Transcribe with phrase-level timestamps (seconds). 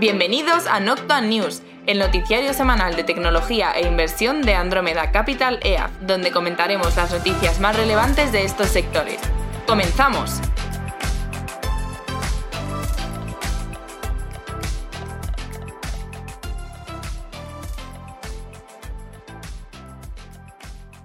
[0.00, 5.90] Bienvenidos a Noctua News, el noticiario semanal de tecnología e inversión de Andromeda Capital EAF,
[6.02, 9.18] donde comentaremos las noticias más relevantes de estos sectores.
[9.66, 10.40] ¡Comenzamos!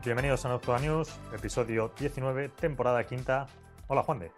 [0.05, 3.47] Bienvenidos a Noctua News, episodio 19, temporada quinta.
[3.87, 4.31] Hola, Juan de.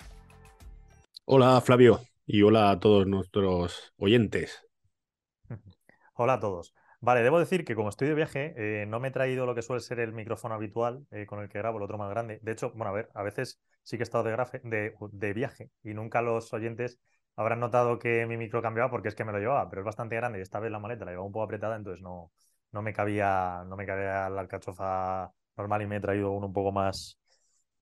[1.25, 4.65] Hola, Flavio, y hola a todos nuestros oyentes.
[6.13, 6.73] Hola a todos.
[7.01, 9.61] Vale, debo decir que como estoy de viaje, eh, no me he traído lo que
[9.61, 12.39] suele ser el micrófono habitual eh, con el que grabo, el otro más grande.
[12.41, 16.21] De hecho, bueno, a ver, a veces sí que he estado de, viaje y nunca
[16.21, 16.99] los oyentes
[17.35, 20.15] habrán notado que mi micro cambiaba porque es que me lo llevaba, pero es bastante
[20.15, 22.31] grande y esta vez la maleta la llevaba un poco apretada, entonces no,
[22.71, 26.53] no me cabía, no me cabía la alcachofa normal y me he traído uno un
[26.53, 27.19] poco más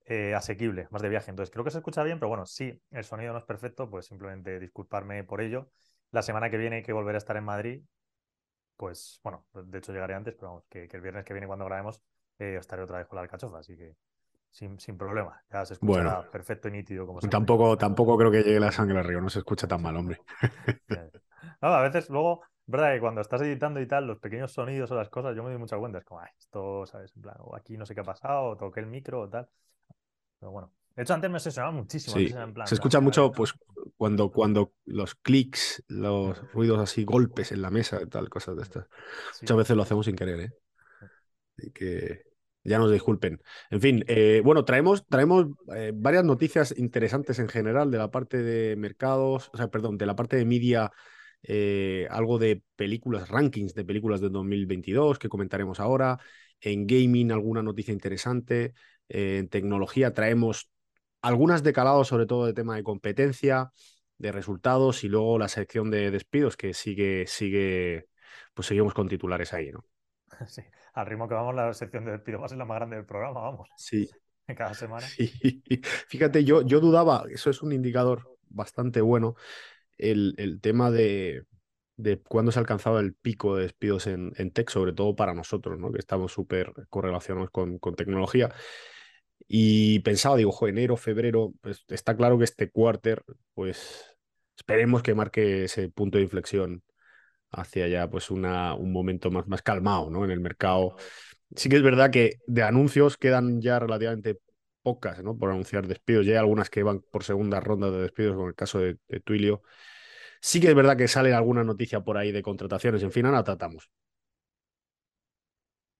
[0.05, 1.29] eh, asequible, más de viaje.
[1.29, 4.05] Entonces creo que se escucha bien, pero bueno, si el sonido no es perfecto, pues
[4.05, 5.69] simplemente disculparme por ello.
[6.11, 7.83] La semana que viene que volveré a estar en Madrid,
[8.77, 12.01] pues bueno, de hecho llegaré antes, pero vamos, que, el viernes que viene cuando grabemos
[12.39, 13.95] eh, estaré otra vez con la alcachofa, así que
[14.53, 15.41] sin, sin problema.
[15.51, 17.07] Ya se escucha perfecto y nítido.
[17.07, 19.95] Como tampoco, tampoco creo que llegue la sangre al río, no se escucha tan mal,
[19.97, 20.19] hombre.
[21.61, 25.09] a veces luego, verdad que cuando estás editando y tal, los pequeños sonidos o las
[25.09, 27.15] cosas, yo me doy mucha cuenta, es como, esto, ¿sabes?
[27.15, 29.49] En plan, o aquí no sé qué ha pasado, o toqué el micro o tal.
[30.43, 30.73] Pero bueno.
[30.93, 32.17] De hecho, antes me obsesionaba muchísimo.
[32.65, 33.53] se escucha mucho, pues,
[33.95, 38.87] cuando, cuando los clics, los ruidos así, golpes en la mesa, tal, cosas de estas.
[39.41, 40.51] Muchas veces lo hacemos sin querer, ¿eh?
[41.57, 42.23] Y que
[42.65, 43.41] ya nos disculpen.
[43.71, 48.43] En fin, eh, bueno, traemos, traemos eh, varias noticias interesantes en general de la parte
[48.43, 50.91] de mercados, o sea, perdón, de la parte de media,
[51.41, 56.19] eh, algo de películas, rankings de películas de 2022 que comentaremos ahora.
[56.59, 58.73] En gaming, alguna noticia interesante.
[59.09, 60.69] En tecnología traemos
[61.21, 63.71] algunas de calado, sobre todo de tema de competencia,
[64.17, 68.07] de resultados y luego la sección de despidos que sigue, sigue,
[68.53, 69.85] pues seguimos con titulares ahí, ¿no?
[70.47, 70.61] Sí,
[70.93, 73.05] al ritmo que vamos, la sección de despidos va a ser la más grande del
[73.05, 73.69] programa, vamos.
[73.77, 74.09] Sí.
[74.57, 75.05] Cada semana.
[75.05, 75.63] Sí.
[76.07, 79.35] Fíjate, yo, yo dudaba, eso es un indicador bastante bueno,
[79.97, 81.45] el, el tema de,
[81.95, 85.33] de cuándo se ha alcanzado el pico de despidos en, en tech, sobre todo para
[85.33, 85.91] nosotros, ¿no?
[85.91, 88.53] que estamos súper correlacionados con, con tecnología.
[89.47, 93.23] Y pensaba, digo, enero, febrero, pues está claro que este quarter,
[93.53, 94.05] pues
[94.57, 96.83] esperemos que marque ese punto de inflexión
[97.51, 100.25] hacia ya pues una, un momento más, más calmado ¿no?
[100.25, 100.95] en el mercado.
[101.55, 104.39] Sí que es verdad que de anuncios quedan ya relativamente
[104.81, 105.37] pocas ¿no?
[105.37, 106.25] por anunciar despidos.
[106.25, 109.19] Ya hay algunas que van por segunda ronda de despidos, con el caso de, de
[109.19, 109.61] Twilio.
[110.41, 113.03] Sí que es verdad que sale alguna noticia por ahí de contrataciones.
[113.03, 113.89] En fin, ahora tratamos.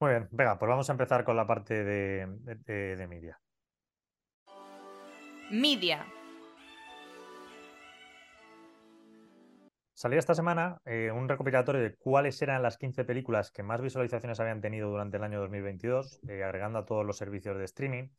[0.04, 2.28] Muy bien, venga, pues vamos a empezar con la parte de,
[2.66, 3.40] de, media.
[5.50, 6.06] Media.
[9.94, 14.42] Salía esta semana eh, un recopilatorio de cuáles eran las 15 películas que más visualizaciones
[14.42, 18.10] habían tenido durante el año 2022, eh, agregando a todos los servicios de streaming.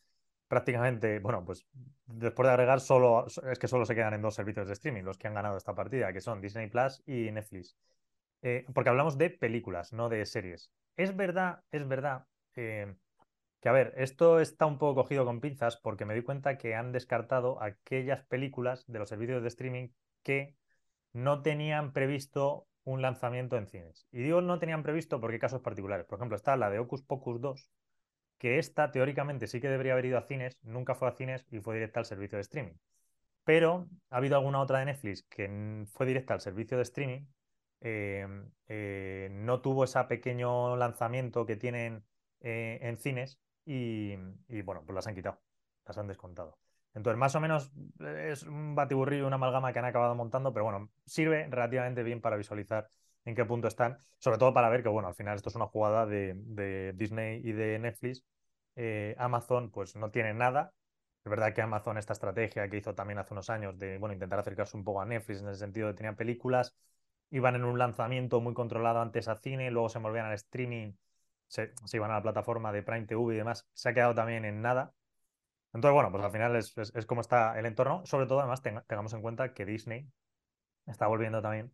[0.48, 1.66] Prácticamente, bueno, pues
[2.06, 5.18] después de agregar, solo es que solo se quedan en dos servicios de streaming los
[5.18, 7.76] que han ganado esta partida, que son Disney Plus y Netflix.
[8.44, 10.70] Eh, porque hablamos de películas, no de series.
[10.96, 12.94] Es verdad, es verdad eh,
[13.62, 16.74] que, a ver, esto está un poco cogido con pinzas porque me doy cuenta que
[16.74, 19.88] han descartado aquellas películas de los servicios de streaming
[20.22, 20.54] que
[21.14, 24.06] no tenían previsto un lanzamiento en cines.
[24.12, 26.04] Y digo no tenían previsto porque hay casos particulares.
[26.04, 27.70] Por ejemplo, está la de Ocus Pocus 2,
[28.36, 31.60] que esta teóricamente sí que debería haber ido a cines, nunca fue a cines y
[31.60, 32.74] fue directa al servicio de streaming.
[33.42, 37.26] Pero ha habido alguna otra de Netflix que fue directa al servicio de streaming
[37.86, 42.02] Em, eh, no tuvo ese pequeño lanzamiento que tienen
[42.40, 44.16] eh, en cines y,
[44.62, 45.38] bueno, pues las han quitado,
[45.84, 46.58] las han descontado.
[46.94, 50.64] Entonces, más o menos eh, es un batiburrillo, una amalgama que han acabado montando, pero
[50.64, 52.88] bueno, sirve relativamente bien para visualizar
[53.26, 55.66] en qué punto están, sobre todo para ver que, bueno, al final esto es una
[55.66, 58.24] jugada de, Disney y de Netflix.
[59.18, 60.72] Amazon, pues no tiene nada.
[61.22, 64.38] Es verdad que Amazon, esta estrategia que hizo también hace unos años de, bueno, intentar
[64.38, 66.74] acercarse un poco a Netflix en el sentido de tener películas,
[67.34, 70.92] iban en un lanzamiento muy controlado antes a cine, luego se volvían al streaming,
[71.48, 74.62] se, iban a la plataforma de Prime TV y demás, se ha quedado también en
[74.62, 74.94] nada.
[75.72, 78.06] Entonces, bueno, pues al final es, como está el entorno.
[78.06, 80.08] Sobre todo, además, tengamos en cuenta que Disney
[80.86, 81.72] está volviendo también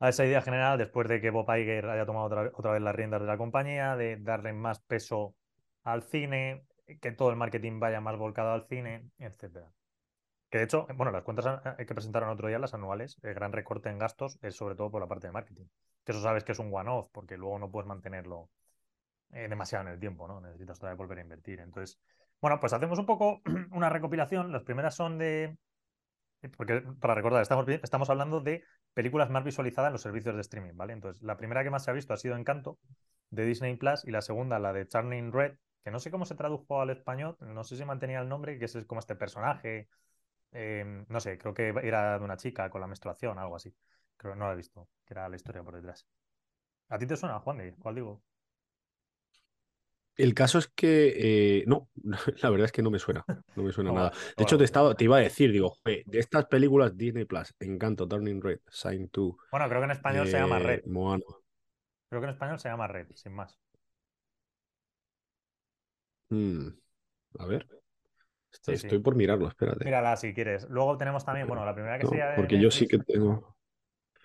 [0.00, 2.94] a esa idea general después de que Bob Iger haya tomado otra, otra vez las
[2.94, 5.36] riendas de la compañía, de darle más peso
[5.84, 6.64] al cine,
[7.02, 9.70] que todo el marketing vaya más volcado al cine, etcétera.
[10.52, 13.88] Que de hecho, bueno, las cuentas que presentaron otro día, las anuales, el gran recorte
[13.88, 15.64] en gastos es sobre todo por la parte de marketing.
[16.04, 18.50] Que eso sabes que es un one-off, porque luego no puedes mantenerlo
[19.30, 20.42] eh, demasiado en el tiempo, ¿no?
[20.42, 21.60] Necesitas todavía volver a invertir.
[21.60, 21.98] Entonces,
[22.42, 23.40] bueno, pues hacemos un poco
[23.72, 24.52] una recopilación.
[24.52, 25.56] Las primeras son de,
[26.54, 28.62] porque para recordar, estamos, estamos hablando de
[28.92, 30.92] películas más visualizadas en los servicios de streaming, ¿vale?
[30.92, 32.78] Entonces, la primera que más se ha visto ha sido Encanto,
[33.30, 36.34] de Disney Plus, y la segunda, la de Turning Red, que no sé cómo se
[36.34, 39.88] tradujo al español, no sé si mantenía el nombre, que es como este personaje,
[40.52, 43.74] em, no sé, creo que era de una chica con la menstruación, algo así.
[44.16, 46.06] Creo que no la he visto, que era la historia por detrás.
[46.90, 47.58] ¿A ti te suena, Juan?
[47.58, 48.22] De, ¿Cuál digo?
[50.16, 51.88] El caso es que eh, no,
[52.42, 53.24] la verdad es que no me suena,
[53.56, 54.12] no me suena nada.
[54.36, 58.06] De hecho, te, estaba, te iba a decir, digo, de estas películas Disney Plus, Encanto,
[58.06, 59.36] Turning Red, Sign 2.
[59.50, 60.80] Bueno, creo que en español se llama Red.
[60.80, 61.24] Eh, Moana.
[62.08, 63.58] Creo que en español se llama Red, sin más.
[66.30, 66.68] Hmm,
[67.38, 67.66] a ver.
[68.66, 69.84] Estoy, por mirarlo, espérate.
[69.84, 70.68] Mírala si quieres.
[70.68, 72.34] Luego tenemos también, bueno, la primera que sería.
[72.36, 73.56] Porque yo sí que tengo.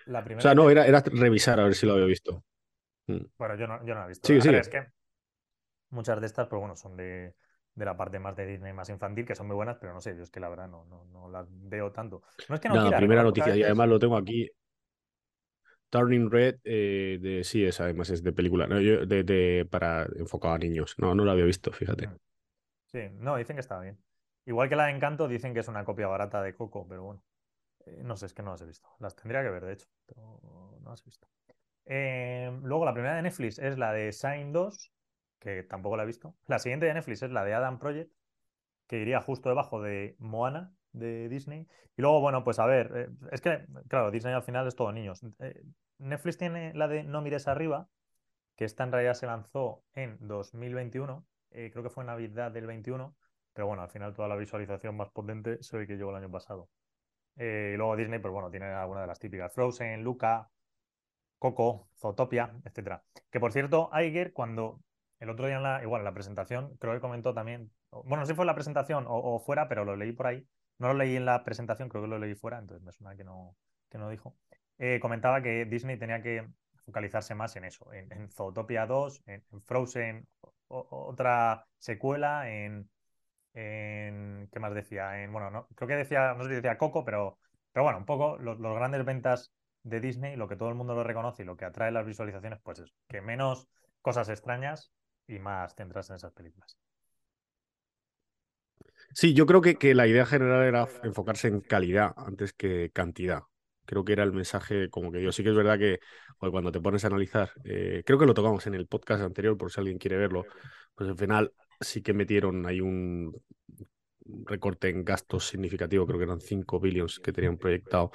[0.05, 2.43] La primera o sea, no, era, era revisar a ver si lo había visto.
[3.07, 3.25] Hmm.
[3.37, 4.27] Bueno, yo no, yo no lo he visto.
[4.27, 4.49] Sí, sí.
[4.49, 4.87] Es que
[5.89, 7.35] muchas de estas, pues bueno, son de,
[7.75, 10.15] de, la parte más de Disney, más infantil, que son muy buenas, pero no sé,
[10.15, 12.21] yo es que la verdad no, no, no las veo tanto.
[12.49, 14.49] No es que no Nada, quiera, primera noticia, y además lo tengo aquí.
[15.89, 18.79] Turning Red, eh, de, sí, es además es de película, ¿no?
[18.81, 20.95] Yo, de, de, para enfocado a niños.
[20.97, 22.07] No, no lo había visto, fíjate.
[22.07, 22.17] Mm.
[22.87, 23.97] Sí, no, dicen que está bien.
[24.47, 27.21] Igual que la de Encanto, dicen que es una copia barata de Coco, pero bueno.
[27.85, 28.89] Eh, no sé, es que no las he visto.
[28.99, 30.39] Las tendría que ver, de hecho, pero
[30.81, 31.27] no las he visto.
[31.85, 34.91] Eh, luego, la primera de Netflix es la de Sign 2,
[35.39, 36.33] que tampoco la he visto.
[36.47, 38.09] La siguiente de Netflix es la de Adam Project,
[38.87, 41.67] que iría justo debajo de Moana, de Disney.
[41.97, 44.93] Y luego, bueno, pues a ver, eh, es que, claro, Disney al final es todo
[44.93, 45.25] niños.
[45.97, 47.89] Netflix tiene la de No mires arriba,
[48.55, 53.15] que esta en realidad se lanzó en 2021, eh, creo que fue Navidad del 21,
[53.57, 56.69] pero bueno, al final toda la visualización más potente ve que llegó el año pasado.
[57.35, 60.47] y luego Disney, pues bueno, tiene alguna de las típicas, Frozen, Luca,
[61.39, 63.03] Coco, Zootopia, etcétera.
[63.31, 64.79] Que por cierto, Iger, cuando
[65.19, 68.25] el otro día en la, igual en la presentación, creo que comentó también, bueno, no
[68.27, 70.93] sé si fue en la presentación o, fuera, pero lo leí por ahí, no lo
[70.93, 73.55] leí en la presentación, creo que lo leí fuera, entonces me suena que no,
[73.89, 74.35] que no dijo.
[74.77, 76.47] Eh, comentaba que Disney tenía que
[76.85, 80.27] focalizarse más en eso, en, Zootopia 2, en, Frozen,
[80.67, 82.87] otra secuela, en,
[83.57, 85.23] en, ¿Qué más decía?
[85.23, 87.39] En, bueno, no, creo que decía, no sé si decía Coco, pero,
[87.73, 89.51] pero bueno, un poco los, grandes ventas
[89.83, 92.59] de Disney, lo que todo el mundo lo reconoce y lo que atrae las visualizaciones,
[92.61, 93.67] pues es que menos
[94.01, 94.91] cosas extrañas
[95.27, 96.77] y más centrarse en esas películas.
[99.13, 103.41] Sí, yo creo que, que, la idea general era enfocarse en calidad antes que cantidad.
[103.85, 105.99] Creo que era el mensaje como que yo sí que es verdad que
[106.37, 109.71] cuando te pones a analizar, eh, creo que lo tocamos en el podcast anterior por
[109.71, 110.45] si alguien quiere verlo,
[110.93, 113.33] pues al final sí que metieron ahí un
[114.45, 118.11] recorte en gastos significativo, creo que eran 5 billions que tenían proyectado,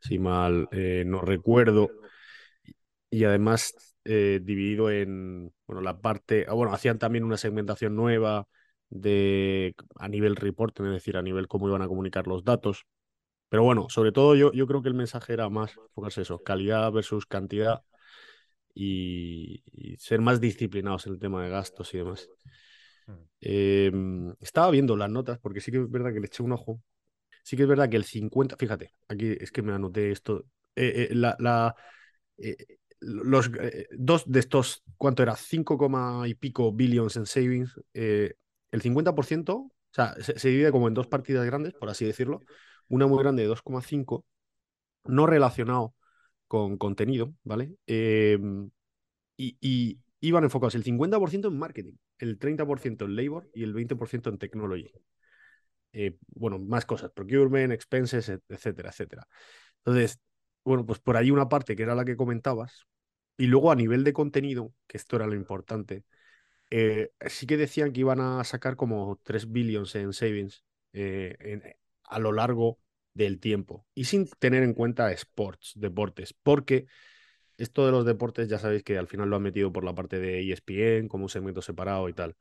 [0.00, 1.90] si mal eh, no recuerdo.
[3.10, 3.74] Y además
[4.04, 8.46] eh, dividido en, bueno, la parte, ah, bueno, hacían también una segmentación nueva
[8.88, 12.86] de a nivel reporting, es decir, a nivel cómo iban a comunicar los datos.
[13.48, 16.90] Pero bueno, sobre todo yo, yo creo que el mensaje era más enfocarse eso, calidad
[16.92, 17.82] versus cantidad
[18.74, 19.62] y,
[19.98, 22.28] ser más disciplinados en el tema de gastos y demás.
[23.06, 23.12] Hmm.
[23.40, 26.80] Em, estaba viendo las notas porque sí que es verdad que le eché un ojo.
[27.42, 30.44] Sí que es verdad que el 50, fíjate, aquí es que me anoté esto.
[30.74, 31.74] Eh, eh, la, la
[33.00, 33.50] los
[33.96, 35.36] dos de estos, ¿cuánto era?
[35.36, 35.78] 5,
[36.26, 37.80] y pico billions en savings.
[37.94, 42.40] el 50%, o sea, se, divide como en dos partidas grandes, por así decirlo
[42.88, 44.24] una muy grande de 2,5,
[45.04, 45.94] no relacionado
[46.48, 47.76] con contenido, ¿vale?
[47.86, 48.70] Em,
[49.36, 54.38] y, iban enfocados el 50% en marketing, el 30% en labor y el 20% en
[54.38, 54.90] technology.
[55.92, 59.26] Eh, bueno, más cosas, procurement, expenses, etcétera, etcétera.
[59.78, 60.20] Entonces,
[60.64, 62.86] bueno, pues por ahí una parte que era la que comentabas,
[63.38, 66.04] y luego a nivel de contenido, que esto era lo importante,
[66.70, 72.18] eh, sí que decían que iban a sacar como 3 billions en savings eh, a
[72.18, 72.80] lo largo
[73.14, 76.86] del tiempo y sin tener en cuenta sports, deportes, porque
[77.58, 80.18] esto de los deportes ya sabéis que al final lo han metido por la parte
[80.18, 82.36] de ESPN como un segmento separado y tal.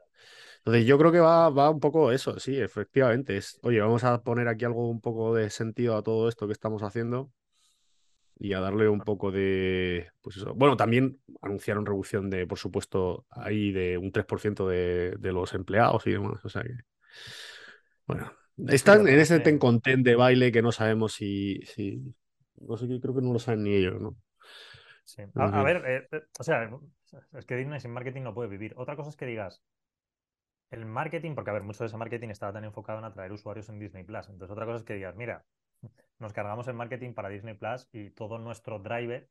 [0.57, 3.37] Entonces yo creo que va, va un poco eso, sí, efectivamente.
[3.37, 6.53] Es, oye, vamos a poner aquí algo un poco de sentido a todo esto que
[6.53, 7.31] estamos haciendo
[8.37, 10.53] y a darle un poco de, pues eso.
[10.55, 16.05] Bueno, también anunciaron reducción de, por supuesto, ahí de un 3% de, de los empleados
[16.07, 16.43] y demás.
[16.43, 16.73] O sea que,
[18.05, 18.31] bueno,
[18.67, 22.01] están en ese ten content de baile que no sabemos si, si.
[22.59, 24.17] No sé, creo que no lo saben ni ellos, ¿no?
[25.05, 25.21] Sí.
[25.35, 26.69] A, ver, eh, eh, o sea,
[27.33, 28.73] es que Disney sin marketing no puede vivir.
[28.75, 29.63] Otra cosa es que digas,
[30.71, 33.69] el marketing, porque a ver, mucho de ese marketing estaba tan enfocado en atraer usuarios
[33.69, 34.27] en Disney Plus.
[34.29, 35.45] Entonces, otra cosa es que digas, mira,
[36.19, 39.29] nos cargamos el marketing para Disney Plus y todo nuestro driver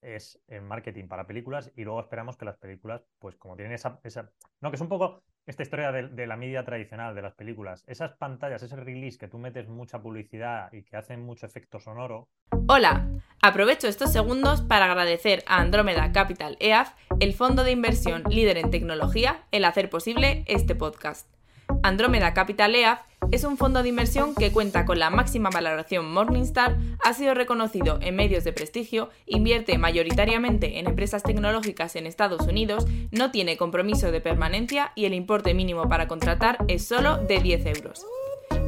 [0.00, 4.00] es el marketing para películas y luego esperamos que las películas, pues como tienen esa,
[4.04, 4.30] esa...
[4.60, 8.12] No, que es un poco esta historia de, la media tradicional, de las películas, esas
[8.12, 12.28] pantallas, ese release que tú metes mucha publicidad y que hacen mucho efecto sonoro.
[12.66, 13.08] Hola,
[13.40, 18.70] aprovecho estos segundos para agradecer a Andrómeda Capital EAF, el fondo de inversión líder en
[18.70, 21.26] tecnología, el hacer posible este podcast.
[21.82, 23.00] Andrómeda Capital EAF
[23.30, 27.98] es un fondo de inversión que cuenta con la máxima valoración Morningstar, ha sido reconocido
[28.00, 34.10] en medios de prestigio, invierte mayoritariamente en empresas tecnológicas en Estados Unidos, no tiene compromiso
[34.10, 38.04] de permanencia y el importe mínimo para contratar es solo de 10 euros.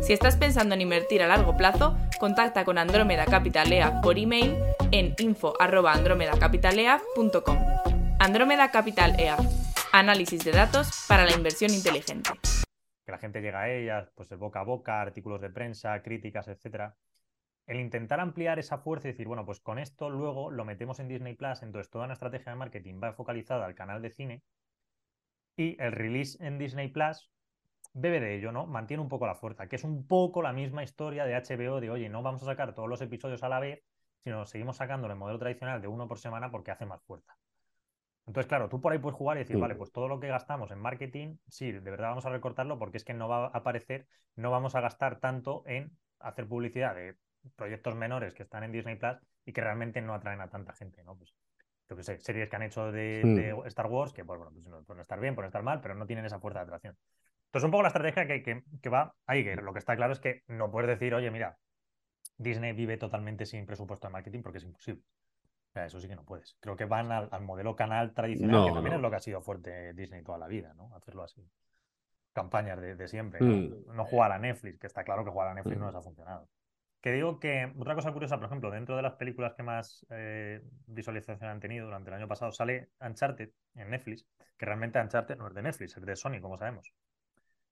[0.02, 4.56] Si estás pensando en invertir a largo plazo, contacta con Andrómeda Capital EAF por email
[4.92, 7.58] en info.andromedacapitaleaf.com.
[8.18, 9.40] Andrómeda Capital EAF.
[9.92, 12.30] Análisis de datos para la inversión inteligente
[13.06, 16.96] la gente llega a ellas, pues el boca a boca, artículos de prensa, críticas, etcétera.
[17.66, 21.08] El intentar ampliar esa fuerza y decir, bueno, pues con esto luego lo metemos en
[21.08, 24.42] Disney Plus, entonces toda una estrategia de marketing va focalizada al canal de cine
[25.56, 27.30] y el release en Disney Plus
[27.92, 28.66] bebe de ello, ¿no?
[28.66, 31.90] Mantiene un poco la fuerza, que es un poco la misma historia de HBO de,
[31.90, 33.82] oye, no vamos a sacar todos los episodios a la vez,
[34.22, 37.36] sino seguimos sacando el modelo tradicional de uno por semana porque hace más fuerza.
[38.30, 40.70] Entonces, claro, tú por ahí puedes jugar y decir, vale, pues todo lo que gastamos
[40.70, 44.06] en marketing, sí, de verdad vamos a recortarlo porque es que no va a aparecer,
[44.36, 47.16] no vamos a gastar tanto en hacer publicidad de
[47.56, 51.02] proyectos menores que están en Disney Plus y que realmente no atraen a tanta gente,
[51.02, 51.16] ¿no?
[51.16, 51.34] Pues,
[51.88, 54.80] yo que sé, series que han hecho de, Star Wars, que pues, bueno, pues no
[54.84, 56.96] pueden estar bien, pueden estar mal, pero no tienen esa fuerza de atracción.
[57.46, 60.20] Entonces, un poco la estrategia que, que va ahí, que lo que está claro es
[60.20, 61.58] que no puedes decir, oye, mira,
[62.38, 65.02] Disney vive totalmente sin presupuesto de marketing porque es imposible
[65.74, 66.56] eso sí que no puedes.
[66.60, 69.92] Creo que van al, modelo canal tradicional, que también es lo que ha sido fuerte
[69.94, 70.94] Disney toda la vida, ¿no?
[70.94, 71.46] Hacerlo así.
[72.32, 73.40] Campañas de, siempre.
[73.40, 74.04] ¿no?
[74.04, 74.06] Mm.
[74.06, 75.88] jugar a Netflix, que está claro que jugar a Netflix no mm.
[75.88, 76.48] les ha funcionado.
[77.00, 80.62] Que digo que otra cosa curiosa, por ejemplo, dentro de las películas que más eh,
[80.86, 84.26] visualización han tenido durante el año pasado, sale Uncharted en Netflix,
[84.58, 86.92] que realmente Uncharted no es de Netflix, es de Sony, como sabemos.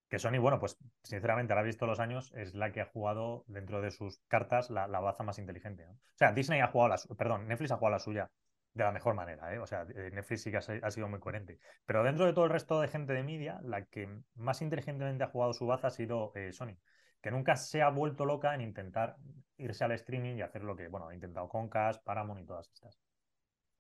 [0.09, 3.83] Que Sony, bueno, pues sinceramente, la visto los años, es la que ha jugado dentro
[3.83, 5.87] de sus cartas la, baza más inteligente.
[5.87, 8.31] O sea, Disney ha jugado la perdón, Netflix ha jugado la suya
[8.73, 9.59] de la mejor manera, ¿eh?
[9.59, 11.59] O sea, eh, Netflix sí que ha, sido muy coherente.
[11.85, 15.29] Pero dentro de todo el resto de gente de media, la que más inteligentemente ha
[15.29, 16.79] jugado su baza ha sido eh, Sony,
[17.21, 19.17] que nunca se ha vuelto loca en intentar
[19.59, 22.99] irse al streaming y hacer lo que, bueno, ha intentado Concast, Paramount y todas estas.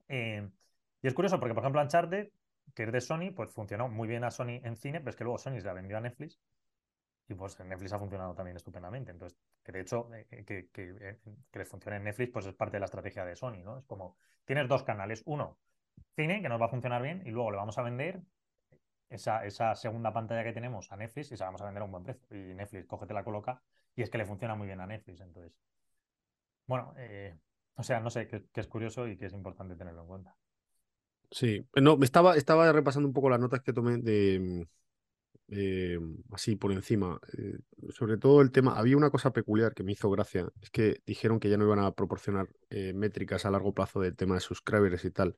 [0.08, 2.30] y es curioso porque, por ejemplo, Uncharted
[2.78, 5.24] que es de Sony, pues funcionó muy bien a Sony en cine, pero es que
[5.24, 6.38] luego Sony se la vendió a Netflix
[7.26, 9.10] y pues Netflix ha funcionado también estupendamente.
[9.10, 11.18] Entonces, que de hecho, eh, eh, que, que, eh,
[11.50, 13.78] que, les funcione en Netflix, pues es parte de la estrategia de Sony, ¿no?
[13.78, 15.58] Es como, tienes dos canales, uno,
[16.14, 18.22] cine, que nos va a funcionar bien, y luego le vamos a vender
[19.10, 21.84] esa, esa segunda pantalla que tenemos a Netflix y se la vamos a vender a
[21.84, 22.28] un buen precio.
[22.30, 23.60] Y Netflix, cógete la coloca,
[23.96, 25.20] y es que le funciona muy bien a Netflix.
[25.20, 25.52] Entonces,
[26.68, 26.94] bueno,
[27.74, 30.36] o sea, no sé, que es curioso y que es importante tenerlo en cuenta.
[31.30, 34.62] Sí, no, estaba, estaba repasando un poco las notas que tomé de mm,
[35.50, 35.98] eh,
[36.32, 37.18] así por encima.
[37.36, 37.58] Eh,
[37.90, 41.40] sobre todo el tema, había una cosa peculiar que me hizo gracia, es que dijeron
[41.40, 45.04] que ya no iban a proporcionar eh, métricas a largo plazo del tema de subscribers
[45.04, 45.36] y tal.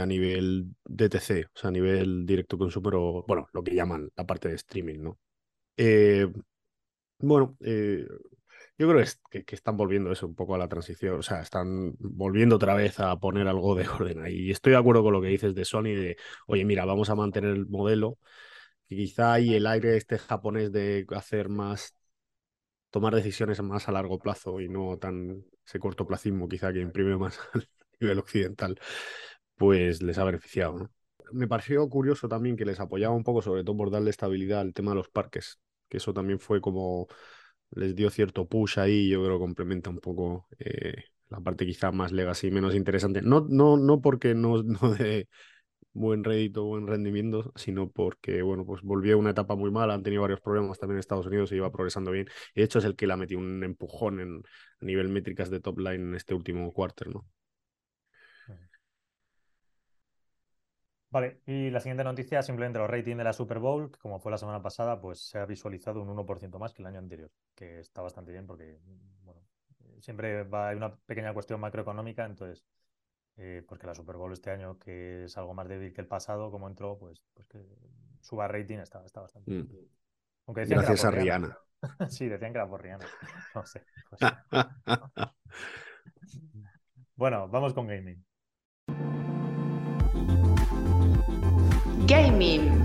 [0.00, 4.26] a nivel DTC, o sea, a nivel directo consumer o, bueno, lo que llaman la
[4.26, 5.18] parte de streaming, ¿no?
[7.20, 7.56] bueno,
[8.78, 11.94] yo creo que, que, están volviendo eso un poco a la transición, o sea, están
[11.98, 14.46] volviendo otra vez a poner algo de orden ahí.
[14.46, 16.16] Y estoy de acuerdo con lo que dices de Sony, de,
[16.46, 18.18] oye, mira, vamos a mantener el modelo,
[18.88, 21.94] y quizá hay el aire este japonés de hacer más,
[22.90, 27.38] tomar decisiones más a largo plazo y no tan ese cortoplacismo quizá que imprime más
[27.54, 27.60] a
[28.00, 28.80] nivel occidental,
[29.56, 30.90] pues les ha beneficiado.
[31.32, 34.72] Me pareció curioso también que les apoyaba un poco, sobre todo por darle estabilidad al
[34.74, 37.08] tema de los parques, que eso también fue como
[37.70, 42.12] les dio cierto push ahí, yo creo complementa un poco eh, la parte quizá más
[42.12, 43.22] legacy, menos interesante.
[43.22, 45.28] No, no, no porque no, no de
[45.92, 50.02] buen rédito, buen rendimiento, sino porque, bueno, pues volvió a una etapa muy mala, han
[50.02, 52.28] tenido varios problemas también en Estados Unidos y iba progresando bien.
[52.54, 54.42] Y de hecho es el que le ha metido un empujón en,
[54.80, 57.26] a nivel métricas de top line en este último quarter, ¿no?
[61.10, 64.30] Vale, y la siguiente noticia, simplemente los ratings de la Super Bowl, que como fue
[64.30, 67.80] la semana pasada, pues se ha visualizado un 1% más que el año anterior, que
[67.80, 68.78] está bastante bien porque,
[69.22, 69.40] bueno,
[70.00, 72.66] siempre va, hay una pequeña cuestión macroeconómica, entonces,
[73.36, 76.50] eh, porque la Super Bowl este año, que es algo más débil que el pasado,
[76.50, 77.64] como entró, pues, pues que
[78.20, 79.64] suba rating está, está bastante bien.
[79.64, 79.88] Mm.
[80.46, 81.58] Aunque Gracias a Rihanna.
[82.10, 83.06] sí, decían que era por Rihanna.
[83.54, 83.82] No sé.
[87.16, 88.24] bueno, vamos con gaming.
[92.08, 92.82] Gaming.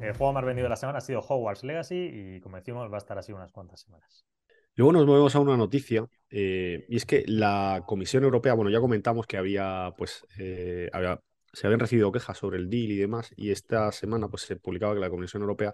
[0.00, 2.96] El juego más vendido de la semana ha sido Hogwarts Legacy y como decimos va
[2.96, 4.26] a estar así unas cuantas semanas.
[4.74, 8.80] Luego nos movemos a una noticia eh, y es que la Comisión Europea, bueno, ya
[8.80, 11.20] comentamos que había, pues, eh, había
[11.54, 14.94] se habían recibido quejas sobre el deal y demás, y esta semana pues, se publicaba
[14.94, 15.72] que la Comisión Europea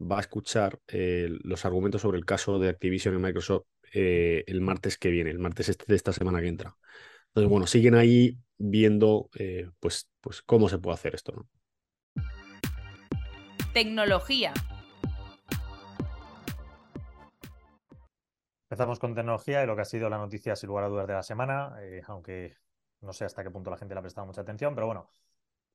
[0.00, 3.64] va a escuchar eh, los argumentos sobre el caso de Activision y Microsoft
[3.94, 6.76] eh, el martes que viene, el martes este de esta semana que entra.
[7.28, 11.32] Entonces, bueno, siguen ahí viendo eh, pues, pues cómo se puede hacer esto.
[11.32, 11.48] ¿no?
[13.72, 14.52] Tecnología.
[18.70, 21.12] Empezamos con tecnología y lo que ha sido la noticia sin lugar a dudas de
[21.12, 21.76] la semana,
[22.06, 22.56] aunque
[23.02, 25.10] no sé hasta qué punto la gente le ha prestado mucha atención, pero bueno,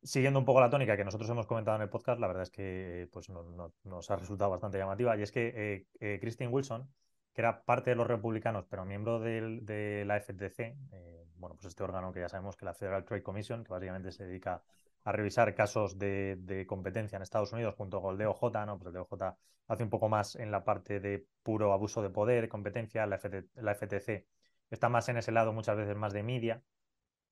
[0.03, 2.49] siguiendo un poco la tónica que nosotros hemos comentado en el podcast, la verdad es
[2.49, 5.17] que pues, nos ha resultado bastante llamativa.
[5.17, 6.89] Y es que eh, eh, Christine Wilson,
[7.33, 10.59] que era parte de los republicanos, pero miembro de la FTC,
[10.91, 14.11] eh, bueno, pues este órgano que ya sabemos que la Federal Trade Commission, que básicamente
[14.11, 14.63] se dedica
[15.03, 18.77] a revisar casos de, competencia en Estados Unidos junto con el DOJ, ¿no?
[18.77, 19.35] Pues el DOJ
[19.67, 24.25] hace un poco más en la parte de puro abuso de poder, competencia, la, FTC
[24.69, 26.63] está más en ese lado muchas veces más de media,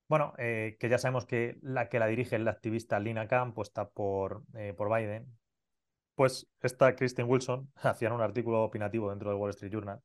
[0.08, 3.90] bueno, eh, que ya sabemos que la que la dirige la activista Lina Khan, puesta
[3.90, 5.36] por, eh, por Biden,
[6.14, 10.02] pues esta Kristen Wilson hacía un artículo opinativo dentro del Wall Street Journal,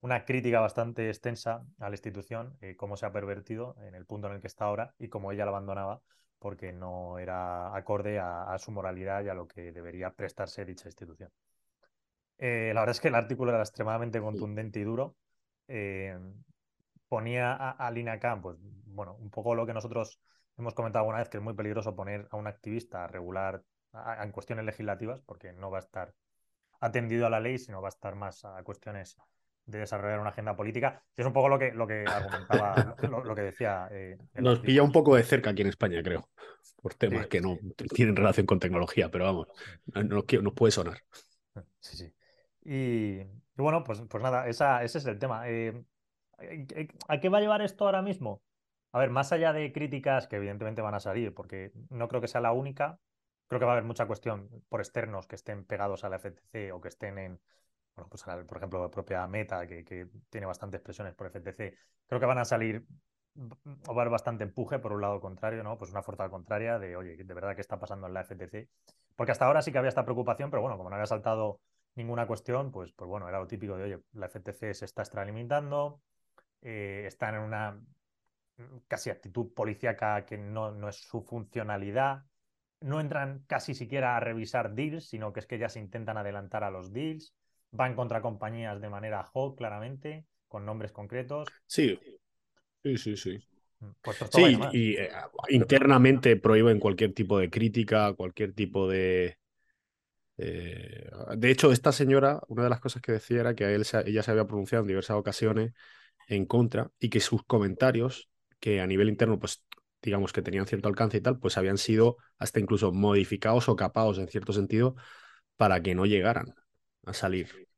[0.00, 4.28] una crítica bastante extensa a la institución, eh, cómo se ha pervertido en el punto
[4.28, 6.00] en el que está ahora y cómo ella la abandonaba
[6.38, 11.30] porque no era acorde a, su moralidad y a lo que debería prestarse dicha institución.
[12.38, 15.16] la verdad es que el artículo era extremadamente contundente y duro
[17.10, 20.20] ponía a, Lina Khan, pues bueno, un poco lo que nosotros
[20.56, 23.64] hemos comentado alguna vez, que es muy peligroso poner a un activista a regular
[24.22, 26.14] en cuestiones legislativas, porque no va a estar
[26.78, 29.18] atendido a la ley, sino va a estar más a cuestiones
[29.70, 31.02] de desarrollar una agenda política.
[31.16, 33.88] Es un poco lo que, lo que argumentaba, lo, que decía.
[33.90, 36.28] Eh, Nos pilla un poco de cerca aquí en España, creo,
[36.82, 37.58] por temas que no
[37.94, 39.48] tienen relación con tecnología, pero vamos,
[39.86, 40.98] nos, nos puede sonar.
[41.80, 42.14] Sí, sí.
[42.62, 43.24] Y,
[43.56, 45.48] bueno, pues, pues nada, esa, ese es el tema.
[45.48, 45.82] Eh,
[47.08, 48.42] ¿A qué va a llevar esto ahora mismo?
[48.92, 52.28] A ver, más allá de críticas que evidentemente van a salir, porque no creo que
[52.28, 52.98] sea la única,
[53.46, 56.72] creo que va a haber mucha cuestión por externos que estén pegados a la FTC
[56.72, 57.40] o que estén en,
[58.00, 61.76] bueno, pues por ejemplo, la propia Meta, que, tiene bastantes presiones por FTC,
[62.06, 62.86] creo que van a salir
[63.36, 65.78] o va a haber bastante empuje por un lado contrario, ¿no?
[65.78, 68.68] Pues una fuerza contraria de, oye, de verdad, ¿qué está pasando en la FTC?
[69.14, 71.60] Porque hasta ahora sí que había esta preocupación, pero bueno, como no había saltado
[71.94, 76.00] ninguna cuestión, pues, pues bueno, era lo típico de, oye, la FTC se está extralimitando,
[76.62, 77.72] eh, están en una
[78.56, 82.24] mm, casi actitud policíaca que no, no, es su funcionalidad.
[82.80, 86.64] No entran casi siquiera a revisar deals, sino que es que ya se intentan adelantar
[86.64, 87.34] a los deals.
[87.72, 91.48] Van contra compañías de manera hot, claramente, con nombres concretos.
[91.66, 91.98] Sí,
[92.82, 93.38] sí, sí, sí.
[93.80, 95.10] Mm, pues sí, y eh,
[95.50, 99.38] internamente prohíben cualquier tipo de crítica, cualquier tipo de,
[100.42, 104.30] eh, de hecho, esta señora, una de las cosas que decía era que ella se
[104.30, 105.72] había pronunciado en diversas ocasiones
[106.28, 109.64] en contra y que sus comentarios, que a nivel interno, pues
[110.02, 114.18] digamos que tenían cierto alcance y tal, pues habían sido hasta incluso modificados o capados
[114.18, 114.96] en cierto sentido
[115.56, 116.54] para que no llegaran
[117.04, 117.68] a salir.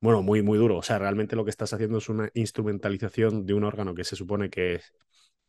[0.00, 0.78] Bueno, muy, muy duro.
[0.78, 4.16] O sea, realmente lo que estás haciendo es una instrumentalización de un órgano que se
[4.16, 4.80] supone que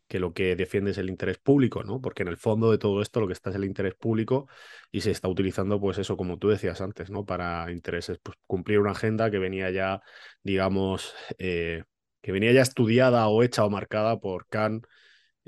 [0.08, 2.02] que lo que defiende es el interés público, ¿no?
[2.02, 4.47] Porque en el fondo de todo esto lo que está es el interés público
[4.91, 7.26] y se está utilizando, pues eso, como tú decías antes, ¿no?
[7.26, 10.02] Para intereses, pues cumplir una agenda que venía ya,
[10.43, 11.84] digamos, eh,
[12.21, 14.82] que venía ya estudiada o hecha o marcada por Khan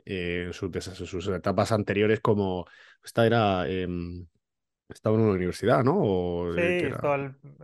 [0.06, 2.66] eh, en sus, etapas anteriores como,
[3.04, 3.70] esta era...
[3.70, 4.28] Em,
[4.90, 6.52] estaba en una universidad, ¿no?
[6.54, 6.90] sí,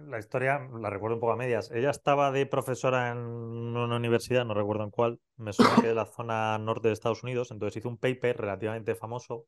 [0.07, 1.69] la historia la recuerdo un poco a medias.
[1.71, 5.95] Ella estaba de profesora en una universidad, no recuerdo en cuál, me suena que de
[5.95, 9.45] la zona norte de Estados Unidos, entonces hizo un paper relativamente famoso.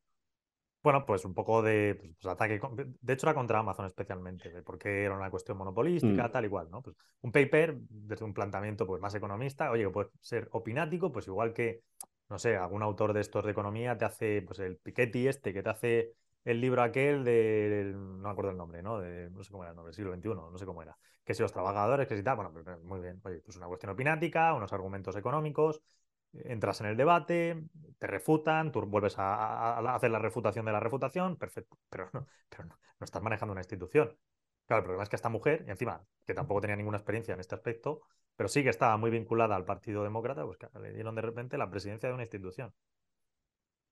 [0.83, 2.59] Bueno, pues un poco de pues, pues ataque,
[3.01, 6.31] de hecho era contra Amazon especialmente, de por qué era una cuestión monopolística, mm.
[6.31, 6.81] tal y cual, ¿no?
[6.81, 11.27] Pues un paper desde un planteamiento pues más economista, oye, que puede ser opinático, pues
[11.27, 11.83] igual que,
[12.29, 15.63] no sé, algún autor de estos de economía te hace, pues el Piketty este, que
[15.63, 16.11] te hace
[16.43, 18.99] el libro aquel de, no me acuerdo el nombre, ¿no?
[18.99, 20.97] De, no sé cómo era el nombre, siglo XXI, no sé cómo era.
[21.23, 22.51] Que si los trabajadores, que si tal, bueno,
[22.83, 23.21] muy bien.
[23.23, 25.81] Oye, pues una cuestión opinática, unos argumentos económicos,
[26.33, 27.63] entras en el debate,
[27.97, 32.65] te refutan, tú vuelves a, hacer la refutación de la refutación, perfecto, pero no, pero
[32.65, 34.17] no, estás manejando una institución.
[34.65, 37.39] Claro, el problema es que esta mujer, y encima, que tampoco tenía ninguna experiencia en
[37.39, 38.01] este aspecto,
[38.35, 41.69] pero sí que estaba muy vinculada al Partido Demócrata, pues le dieron de repente la
[41.69, 42.73] presidencia de una institución.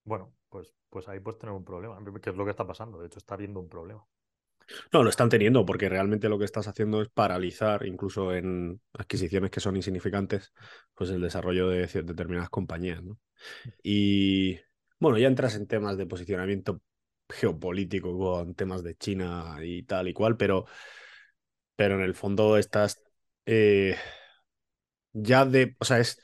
[0.03, 2.99] Bueno, pues, pues ahí puedes tener un problema, que es lo que está pasando.
[2.99, 4.05] De hecho, está habiendo un problema.
[4.93, 9.51] No, lo están teniendo, porque realmente lo que estás haciendo es paralizar, incluso en adquisiciones
[9.51, 10.53] que son insignificantes,
[10.93, 13.01] pues el desarrollo de determinadas compañías.
[13.83, 14.59] Y
[14.99, 16.81] bueno, ya entras en temas de posicionamiento
[17.29, 20.65] geopolítico con temas de China y tal y cual, pero,
[21.75, 23.01] pero en el fondo estás
[23.45, 23.95] eh,
[25.13, 26.21] ya de, o sea, es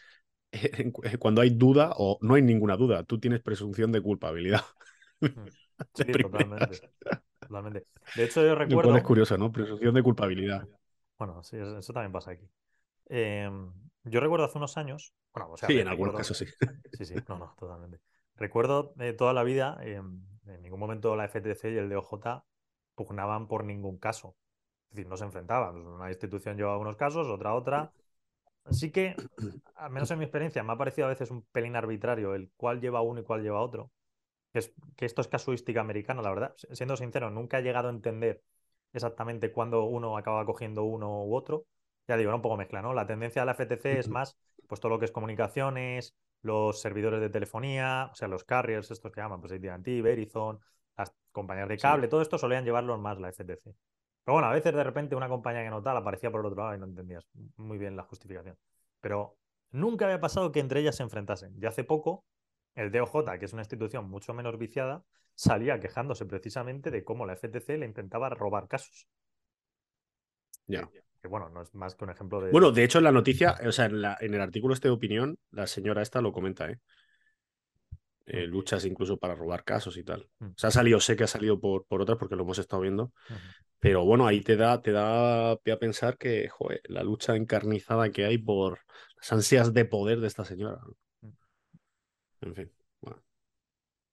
[1.19, 4.62] cuando hay duda o no hay ninguna duda, tú tienes presunción de culpabilidad.
[5.93, 6.89] Sí, totalmente,
[7.39, 7.86] totalmente.
[8.15, 8.97] De hecho, yo recuerdo.
[8.97, 9.51] es curioso, ¿no?
[9.51, 10.67] Presunción de culpabilidad.
[11.19, 12.49] Bueno, sí, eso también pasa aquí.
[13.05, 13.71] Em,
[14.03, 15.13] yo recuerdo hace unos años.
[15.33, 16.45] Bueno, o sea, sí, en algunos casos sí.
[16.93, 17.99] Sí, sí, no, no, totalmente.
[18.36, 22.43] Recuerdo eh, toda la vida, em, en ningún momento la FTC y el DOJ
[22.95, 24.36] pugnaban por ningún caso.
[24.89, 25.75] Es decir, no se enfrentaban.
[25.75, 27.91] Una institución llevaba unos casos, otra otra.
[28.67, 29.15] Así que,
[29.75, 32.82] al menos en mi experiencia, me ha parecido a veces un pelín arbitrario el cuál
[32.82, 33.91] lleva uno y cuál lleva otro.
[34.51, 36.56] Que, es, que esto es casuística americana, la verdad.
[36.71, 38.43] Siendo sincero, nunca he llegado a entender
[38.93, 41.65] exactamente cuándo uno acaba cogiendo uno u otro.
[42.08, 42.93] Ya digo, era un poco mezcla, ¿no?
[42.93, 47.19] La tendencia de la FTC es más, pues todo lo que es comunicaciones, los servidores
[47.19, 50.60] de telefonía, o sea, los carriers, estos que llaman, pues AT&T, Verizon,
[50.97, 53.75] las compañías de cable, todo esto solían llevarlos más la FTC.
[54.27, 56.61] Pero bueno, a veces de repente una compañía que no tal aparecía por el otro
[56.61, 58.57] lado y no entendías muy bien la justificación.
[58.99, 59.37] Pero
[59.71, 61.55] nunca había pasado que entre ellas se enfrentasen.
[61.57, 62.25] Y hace poco,
[62.75, 67.37] el DOJ, que es una institución mucho menos viciada, salía quejándose precisamente de cómo la
[67.37, 69.07] FTC le intentaba robar casos.
[70.65, 70.89] Ya.
[71.21, 72.51] Que bueno, no es más que un ejemplo de.
[72.51, 75.37] Bueno, de hecho, en la noticia, o sea, en, en el artículo este de opinión,
[75.51, 76.79] la señora esta lo comenta, ¿eh?
[78.29, 80.27] Eh, luchas incluso para robar casos y tal.
[80.39, 80.47] Mm.
[80.47, 82.81] O sea, ha salido, sé que ha salido por, por otras porque lo hemos estado
[82.81, 83.13] viendo,
[83.79, 88.11] pero bueno, ahí te da, te da pie a pensar que, joder, la lucha encarnizada
[88.11, 88.79] que hay por
[89.15, 90.81] las ansias de poder de esta señora.
[91.21, 91.29] Mm.
[92.41, 93.23] En fin, bueno.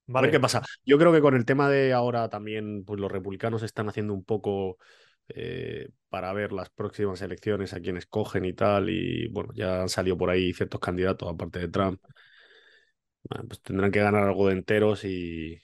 [0.06, 0.18] Vale.
[0.18, 0.62] A ver qué pasa.
[0.84, 4.22] Yo creo que con el tema de ahora también, pues los republicanos están haciendo un
[4.22, 4.78] poco
[5.26, 9.88] eh, para ver las próximas elecciones a quienes cogen y tal, y bueno, ya han
[9.88, 12.00] salido por ahí ciertos candidatos, aparte de Trump.
[13.28, 15.60] Bueno, pues tendrán que ganar algo de enteros y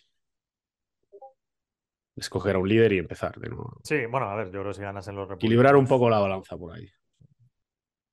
[2.17, 3.79] escoger a un líder y empezar de nuevo.
[3.85, 5.45] Sí, bueno, a ver, yo creo que si ganas en los republicanos.
[5.45, 6.89] Equilibrar un poco la balanza por ahí.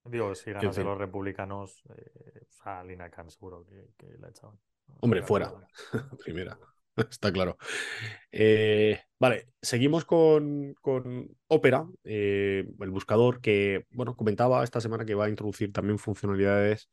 [0.05, 4.29] Digo, si ganas en los republicanos, eh, o sea, Lina Khan seguro que, que la
[4.29, 4.57] echaban.
[5.01, 5.53] Hombre, fuera.
[6.23, 6.57] Primera.
[7.09, 7.57] Está claro.
[8.31, 15.15] Eh, vale, seguimos con, con Opera, eh, el buscador que, bueno, comentaba esta semana que
[15.15, 16.89] va a introducir también funcionalidades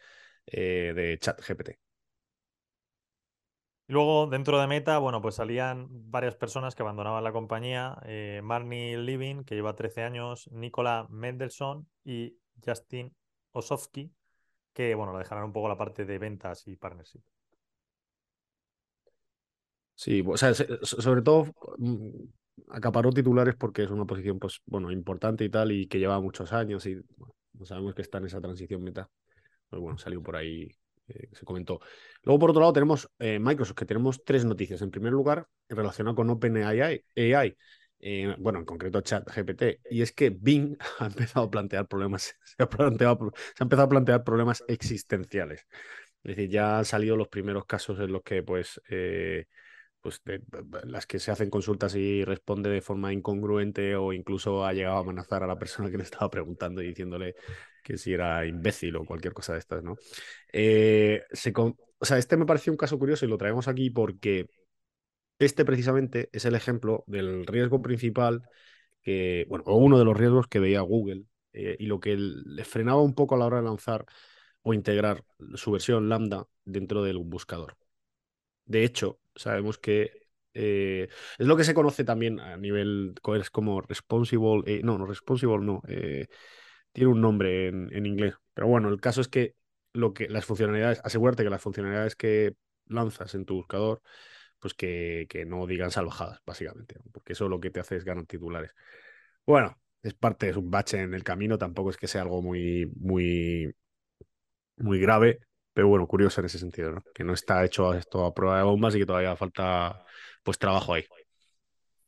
[0.46, 1.78] eh, de chat GPT.
[3.86, 7.98] Luego, dentro de Meta, bueno, pues salían varias personas que abandonaban la compañía.
[8.06, 13.14] Eh, Marnie Levin, que lleva 13 años, Nicola Mendelssohn y Justin
[13.52, 14.10] Osofsky,
[14.74, 17.22] que, bueno, lo dejarán un poco la parte de ventas y partnership.
[19.94, 21.46] Sí, o sea, se- so- sobre todo
[21.78, 22.08] mm,
[22.70, 26.52] acaparó titulares porque es una posición, pues, bueno, importante y tal, y que lleva muchos
[26.52, 29.08] años y bueno, no sabemos que está en esa transición meta.
[29.70, 30.68] Pues bueno, salió por ahí,
[31.08, 31.80] eh, se comentó.
[32.22, 34.82] Luego, por otro lado, tenemos eh, Microsoft, que tenemos tres noticias.
[34.82, 37.56] En primer lugar, relacionado con OpenAI, AI,
[38.00, 42.62] eh, bueno, en concreto ChatGPT, y es que Bing ha empezado a plantear problemas, se
[42.62, 45.66] ha, empezado a plantear problemas existenciales.
[46.22, 48.80] Es decir, ya han salido los primeros casos en los que, pues,
[50.04, 50.20] pues
[50.84, 55.00] las que se hacen consultas y responde de forma incongruente o incluso ha llegado a
[55.00, 57.34] amenazar a la persona que le estaba preguntando y diciéndole
[57.82, 59.96] que si era imbécil o cualquier cosa de estas, ¿no?
[60.52, 63.90] Eh, se con- O sea, este me pareció un caso curioso y lo traemos aquí
[63.90, 64.48] porque
[65.38, 68.42] este precisamente es el ejemplo del riesgo principal
[69.02, 72.64] que, bueno, o uno de los riesgos que veía Google eh, y lo que le
[72.64, 74.06] frenaba un poco a la hora de lanzar
[74.62, 75.24] o integrar
[75.56, 77.76] su versión lambda dentro del buscador.
[78.64, 80.12] De hecho, sabemos que
[80.54, 85.06] eh, es lo que se conoce también a nivel, es como responsible, eh, no, no,
[85.06, 86.28] responsible no, eh,
[86.92, 89.54] tiene un nombre en, en inglés, pero bueno, el caso es que,
[89.92, 92.54] lo que las funcionalidades, asegúrate que las funcionalidades que
[92.86, 94.02] lanzas en tu buscador,
[94.60, 98.26] pues que, que no digan salvajadas, básicamente, porque eso lo que te hace es ganar
[98.26, 98.72] titulares.
[99.46, 102.90] Bueno, es parte, es un bache en el camino, tampoco es que sea algo muy,
[102.96, 103.74] muy,
[104.76, 105.40] muy grave,
[105.74, 107.02] pero bueno, curioso en ese sentido, ¿no?
[107.14, 110.04] Que no está hecho esto a prueba de bombas y que todavía falta
[110.44, 111.04] pues trabajo ahí.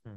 [0.05, 0.17] Mm.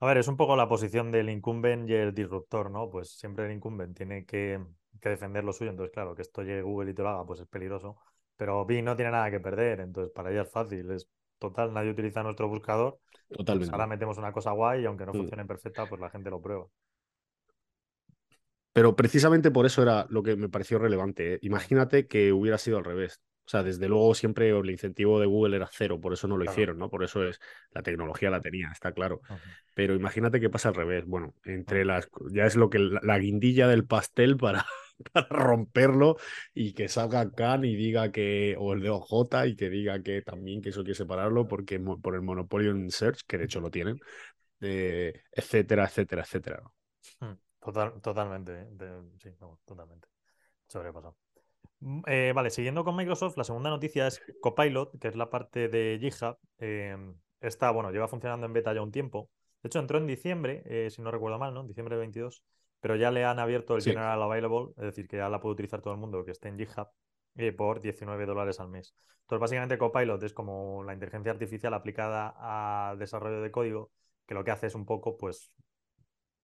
[0.00, 2.90] A ver, es un poco la posición del incumbent y el disruptor, ¿no?
[2.90, 4.60] Pues siempre el incumbent tiene que,
[5.00, 5.70] que defender lo suyo.
[5.70, 7.96] Entonces, claro, que esto llegue Google y te lo haga, pues es peligroso.
[8.36, 10.90] Pero Bing no tiene nada que perder, entonces para ella es fácil.
[10.92, 11.08] Es
[11.38, 12.98] total, nadie utiliza nuestro buscador.
[13.50, 13.72] Pues Totalmente.
[13.72, 15.16] ahora metemos una cosa guay y aunque no Mm.
[15.16, 16.66] funcione perfecta, pues la gente lo prueba.
[18.78, 21.34] Pero precisamente por eso era lo que me pareció relevante.
[21.34, 21.38] ¿eh?
[21.42, 23.20] Imagínate que hubiera sido al revés.
[23.46, 26.44] O sea, desde luego siempre el incentivo de Google era cero, por eso no lo
[26.44, 26.52] Claro.
[26.52, 26.90] hicieron, ¿no?
[26.90, 27.40] Por eso es
[27.72, 29.20] la tecnología la tenía, está claro.
[29.74, 31.06] Pero imagínate que pasa al revés.
[31.06, 34.66] Bueno, entre las ya es lo que la, la guindilla del pastel para,
[35.12, 36.18] para romperlo
[36.54, 40.22] y que salga Khan y diga que, o el de OJ y que diga que
[40.22, 43.70] también que eso quiere separarlo porque por el monopolio en search, que de hecho lo
[43.70, 43.98] tienen,
[44.60, 46.62] eh, etcétera, etcétera, etcétera.
[46.62, 46.74] ¿no?
[47.68, 48.64] Total, totalmente.
[48.70, 50.08] De- sí, no, totalmente.
[50.68, 51.18] Sobrepasado.
[51.80, 55.68] Mm, eh, vale, siguiendo con Microsoft, la segunda noticia es Copilot, que es la parte
[55.68, 56.38] de GitHub.
[56.56, 59.28] Em, está, bueno, lleva funcionando en beta ya un tiempo.
[59.62, 61.60] De hecho, entró en diciembre, eh, si no recuerdo mal, ¿no?
[61.60, 62.42] En diciembre de 22,
[62.80, 65.82] pero ya le han abierto el General Available, es decir, que ya la puede utilizar
[65.82, 66.88] todo el mundo que esté en GitHub
[67.34, 68.94] eh, por 19 dólares al mes.
[69.22, 72.34] Entonces, básicamente, Copilot es como la inteligencia artificial aplicada
[72.90, 73.90] al desarrollo de código,
[74.26, 75.52] que lo que hace es un poco, pues,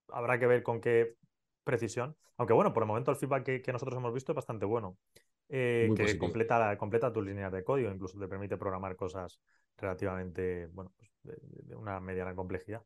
[0.08, 1.16] habrá que ver con qué
[1.64, 2.16] precisión.
[2.36, 4.98] Aunque bueno, por el momento el feedback que, nosotros hemos visto es bastante bueno.
[5.48, 9.40] Eh, que completa, completa tus líneas de código, incluso te permite programar cosas
[9.76, 12.82] relativamente, bueno, pues, de, una mediana complejidad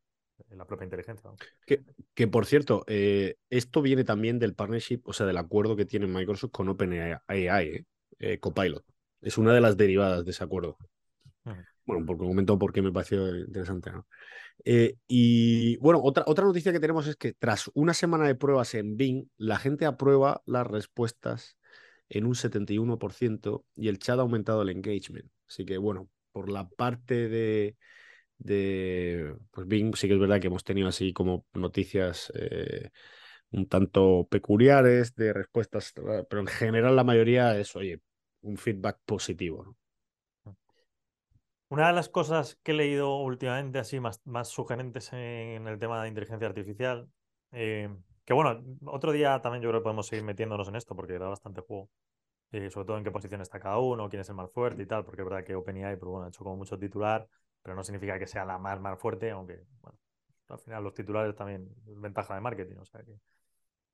[0.51, 1.31] en la propia inteligencia.
[1.67, 1.83] Que,
[2.15, 6.07] que, por cierto, eh, esto viene también del partnership, o sea, del acuerdo que tiene
[6.07, 7.87] Microsoft con OpenAI,
[8.19, 8.85] eh, Copilot.
[9.21, 10.77] Es una de las derivadas de ese acuerdo.
[11.88, 13.90] Bueno, por un momento porque me pareció interesante.
[13.90, 14.07] ¿no?
[14.62, 18.74] Eh, y bueno, otra, otra noticia que tenemos es que tras una semana de pruebas
[18.74, 21.57] en Bing, la gente aprueba las respuestas
[22.11, 25.31] en un 71% y el chat ha aumentado el engagement.
[25.48, 27.77] Así que bueno, por la parte de,
[28.37, 32.90] de pues Bing sí que es verdad que hemos tenido así como noticias eh,
[33.51, 35.94] un tanto peculiares de respuestas,
[36.29, 38.03] pero en general la mayoría es, oye,
[38.42, 39.64] un feedback positivo.
[39.64, 39.77] ¿no?
[41.71, 46.03] Una de las cosas que he leído últimamente, así más, más sugerentes en el tema
[46.03, 47.09] de inteligencia artificial,
[47.53, 51.19] eh, que bueno, otro día también yo creo que podemos seguir metiéndonos en esto porque
[51.19, 51.91] da bastante juego,
[52.53, 54.87] eh, sobre todo en qué posición está cada uno, quién es el más fuerte y
[54.87, 57.29] tal, porque es verdad que OpenAI, pero bueno, ha hecho como mucho titular,
[57.63, 59.99] pero no significa que sea la más, más fuerte, aunque, bueno,
[60.49, 63.13] al final los titulares también es ventaja de marketing, o sea que...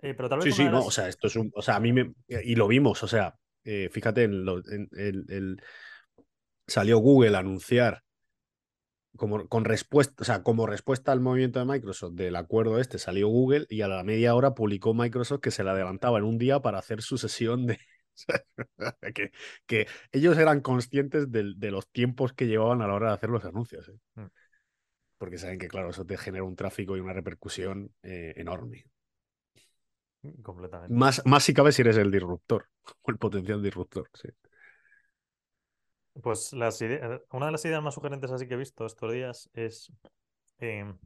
[0.01, 1.81] Eh, pero tal vez sí, sí, no, o sea, esto es un, o sea, a
[1.81, 3.35] mí me, y lo vimos, o sea,
[3.65, 4.47] fíjate en,
[4.93, 5.61] el
[6.67, 8.05] salió Google a anunciar
[9.17, 13.29] como, con respuesta, o sea, como respuesta al movimiento de Microsoft del acuerdo este, salió
[13.29, 16.61] Google y a la media hora publicó Microsoft que se le adelantaba en un día
[16.61, 17.79] para hacer su sesión de.
[19.15, 19.33] que,
[19.67, 23.31] que, ellos eran conscientes de, de, los tiempos que llevaban a la hora de hacer
[23.31, 23.89] los anuncios.
[23.89, 23.99] ¿eh?
[24.15, 24.27] Mm.
[25.19, 28.85] Porque saben que, claro, eso te genera un tráfico y una repercusión eh, enorme.
[30.43, 30.95] Completamente.
[30.95, 32.69] Más, más si cabe si eres el disruptor,
[33.03, 34.29] o el potencial disruptor, sí.
[36.23, 39.51] Pues las eh, una de las ideas más sugerentes así que he visto estos días
[39.53, 39.93] es.
[40.59, 40.97] Em,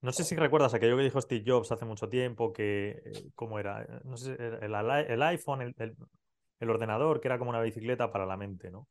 [0.00, 3.02] no sé si recuerdas aquello que dijo Steve Jobs hace mucho tiempo, que.
[3.04, 3.82] Eh, ¿Cómo era?
[3.82, 8.36] Eh, no sé, el, el iPhone, el, ordenador, que era como una bicicleta para la
[8.36, 8.88] mente, ¿no?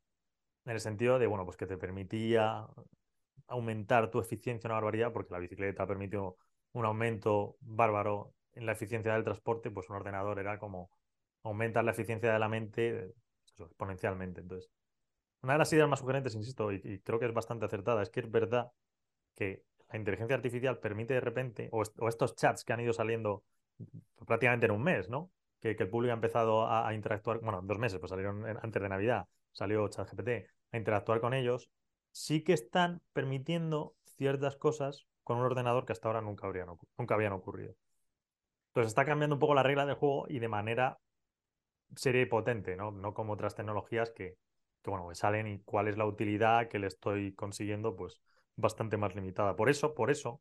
[0.64, 2.66] En el sentido de, bueno, pues que te permitía
[3.48, 6.36] aumentar tu eficiencia una barbaridad, porque la bicicleta permitió
[6.72, 10.90] un aumento bárbaro en la eficiencia del transporte, pues un ordenador era como
[11.42, 13.14] aumentar la eficiencia de la mente
[13.58, 14.40] exponencialmente.
[14.40, 14.70] Entonces,
[15.42, 18.20] una de las ideas más sugerentes, insisto, y, creo que es bastante acertada, es que
[18.20, 18.72] es verdad
[19.34, 23.44] que la inteligencia artificial permite de repente, o, estos chats que han ido saliendo
[24.26, 25.30] prácticamente en un mes, ¿no?
[25.60, 29.26] Que, el público ha empezado a, interactuar, bueno, dos meses, pues salieron antes de Navidad,
[29.52, 30.28] salió ChatGPT,
[30.72, 31.70] a interactuar con ellos,
[32.12, 37.14] sí que están permitiendo ciertas cosas con un ordenador que hasta ahora nunca, habrían, nunca
[37.14, 37.74] habían ocurrido.
[38.68, 40.98] Entonces está cambiando un poco la regla del juego y de manera
[41.94, 42.90] sería potente, ¿no?
[42.90, 44.36] No como otras tecnologías que,
[44.82, 48.20] que bueno, salen y cuál es la utilidad que le estoy consiguiendo, pues
[48.56, 49.56] bastante más limitada.
[49.56, 50.40] Por eso, por eso,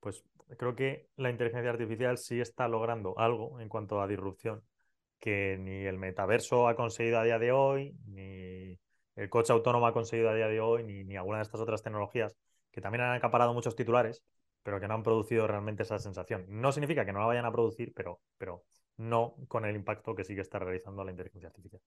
[0.00, 0.24] pues
[0.58, 4.62] creo que la inteligencia artificial sí está logrando algo en cuanto a disrupción
[5.18, 8.78] que ni el metaverso ha conseguido a día de hoy, ni
[9.16, 11.82] el coche autónomo ha conseguido a día de hoy, ni, ni alguna de estas otras
[11.82, 12.36] tecnologías
[12.70, 14.22] que también han acaparado muchos titulares,
[14.62, 16.44] pero que no han producido realmente esa sensación.
[16.48, 18.64] No significa que no la vayan a producir, pero, pero
[18.96, 21.80] no con el impacto que sí que está realizando la inteligencia artificial.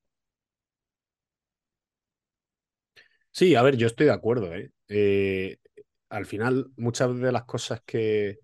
[3.37, 4.51] Sí, a ver, yo estoy de acuerdo.
[4.55, 4.71] ¿eh?
[4.87, 5.57] Eh,
[6.09, 8.39] al final, muchas de las cosas que,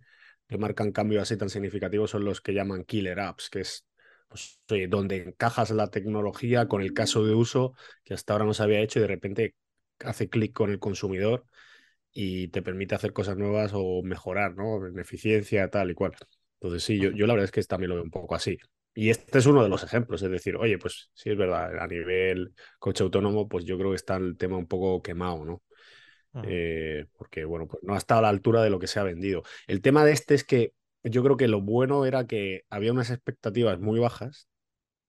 [0.59, 3.87] marcan cambios así tan significativos son los que llaman killer apps, que es
[4.27, 8.61] pues, donde encajas la tecnología con el caso de uso que hasta ahora no se
[8.61, 9.55] había hecho y de repente
[10.01, 11.47] hace clic con el consumidor
[12.11, 14.85] y te permite hacer cosas nuevas o mejorar, ¿no?
[14.85, 16.13] En eficiencia, tal y cual.
[16.59, 18.59] Entonces, sí, yo, yo la verdad es que también lo veo un poco así.
[18.93, 21.87] Y este es uno de los ejemplos, es decir, oye, pues sí es verdad, a
[21.87, 25.63] nivel coche autónomo, pues yo creo que está el tema un poco quemado, ¿no?
[26.43, 29.03] Eh, porque, bueno, pues no ha estado a la altura de lo que se ha
[29.03, 29.43] vendido.
[29.67, 33.11] El tema de este es que yo creo que lo bueno era que había unas
[33.11, 34.47] expectativas muy bajas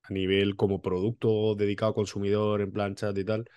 [0.03, 3.49] a nivel como producto dedicado al consumidor en planchas y tal,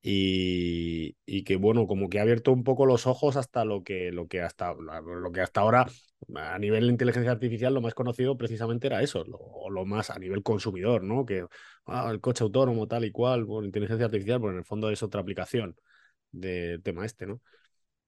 [0.00, 4.12] y, y, que bueno, como que ha abierto un poco los ojos hasta lo que,
[4.12, 5.86] lo que, hasta, lo que hasta ahora
[6.36, 10.18] a nivel de inteligencia artificial lo más conocido precisamente era eso, lo, lo más a
[10.18, 11.24] nivel consumidor, ¿no?
[11.24, 11.46] Que
[11.86, 15.02] ah, el coche autónomo tal y cual, por inteligencia artificial, pues en el fondo es
[15.02, 15.76] otra aplicación
[16.30, 17.40] del tema este, ¿no?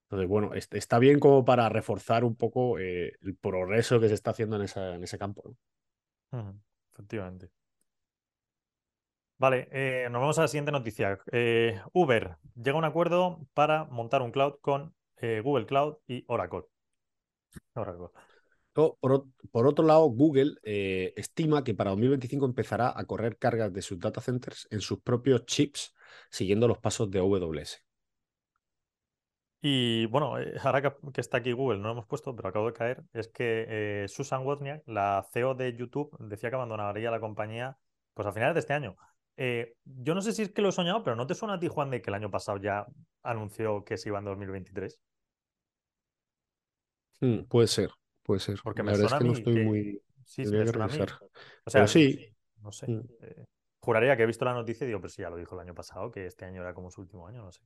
[0.05, 4.33] Entonces, bueno, está bien como para reforzar un poco eh, el progreso que se está
[4.33, 5.57] haciendo en, esa, en ese campo.
[6.93, 7.60] Efectivamente.
[9.41, 11.19] Vale, eh, nos vamos a la siguiente noticia.
[11.33, 16.25] Eh, Uber llega a un acuerdo para montar un cloud con eh, Google Cloud y
[16.29, 16.65] Oracle.
[17.73, 18.09] Oracle.
[18.75, 23.99] Por, por, otro lado, Google estima que para 2025 empezará a correr cargas de sus
[23.99, 25.95] data centers en sus propios chips,
[26.31, 27.83] siguiendo los pasos de AWS.
[29.63, 33.05] Y bueno, ahora que, está aquí Google, no lo hemos puesto, pero acabo de caer,
[33.15, 37.79] es que Susan Wozniak, la CEO de YouTube, decía que abandonaría la compañía
[38.13, 38.99] pues a finales de este año.
[39.43, 41.59] Eh, yo no sé si es que lo he soñado, pero ¿no te suena a
[41.59, 42.87] ti, Juan, de que el año pasado ya
[43.23, 45.01] anunció que se iba en 2023?
[47.21, 47.91] Hmm, puede ser,
[48.23, 48.61] puede ser.
[48.63, 50.03] Porque me suena a mí estoy muy...
[50.27, 50.99] Sí, sí, me suena a mí.
[51.65, 52.37] O sea, sí.
[52.61, 52.87] No sé.
[52.87, 53.01] Hmm.
[53.23, 53.47] Eh,
[53.81, 55.75] juraría que he visto la noticia y digo, pero sí, ya lo dijo el año
[55.75, 57.63] pasado, que este año era como su último año, no sé.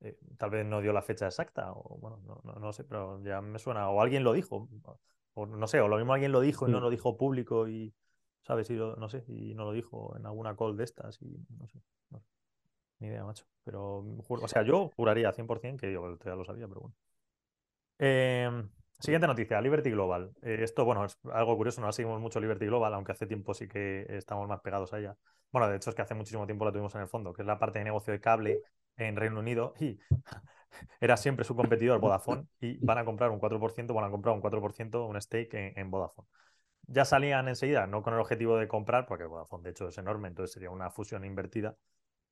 [0.00, 3.40] Eh, tal vez no dio la fecha exacta, o bueno, no, no, sé, pero ya
[3.40, 3.88] me suena.
[3.88, 4.68] O alguien lo dijo,
[5.32, 6.82] o no sé, o lo mismo alguien lo dijo y no hmm.
[6.82, 7.94] lo dijo público y
[8.46, 8.70] ¿sabes?
[8.70, 11.80] Y no sé, y no lo dijo en alguna call de estas y no sé.
[12.98, 13.44] Ni idea, macho.
[13.64, 16.94] Pero, o sea, yo juraría 100% que yo ya lo sabía, pero bueno.
[17.98, 20.32] Em, siguiente noticia, Liberty Global.
[20.42, 23.52] Eh, esto, bueno, es algo curioso, no la seguimos mucho Liberty Global, aunque hace tiempo
[23.52, 25.16] sí que estamos más pegados a ella.
[25.50, 27.46] Bueno, de hecho es que hace muchísimo tiempo la tuvimos en el fondo, que es
[27.46, 28.62] la parte de negocio de cable
[28.96, 29.98] en Reino Unido y
[31.00, 34.40] era siempre su competidor Vodafone y van a comprar un 4%, van a comprar un
[34.40, 36.28] 4%, un stake en Vodafone
[36.86, 40.28] ya salían enseguida, no con el objetivo de comprar, porque Vodafone de hecho es enorme,
[40.28, 41.76] entonces sería una fusión invertida,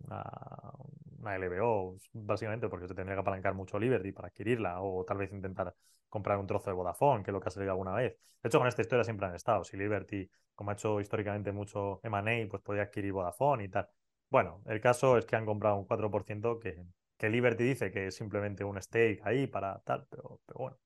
[0.00, 5.32] una, LBO, básicamente, porque se tendría que apalancar mucho Liberty para adquirirla, o tal vez
[5.32, 5.74] intentar
[6.08, 8.16] comprar un trozo de Vodafone, que es lo que ha salido alguna vez.
[8.42, 9.64] De hecho, con esta historia siempre han estado.
[9.64, 13.88] Si Liberty, como ha hecho históricamente mucho M&A, pues podía adquirir Vodafone y tal.
[14.28, 16.84] Bueno, el caso es que han comprado un 4% que,
[17.16, 20.78] que Liberty dice que es simplemente un stake ahí para tal, pero, pero bueno,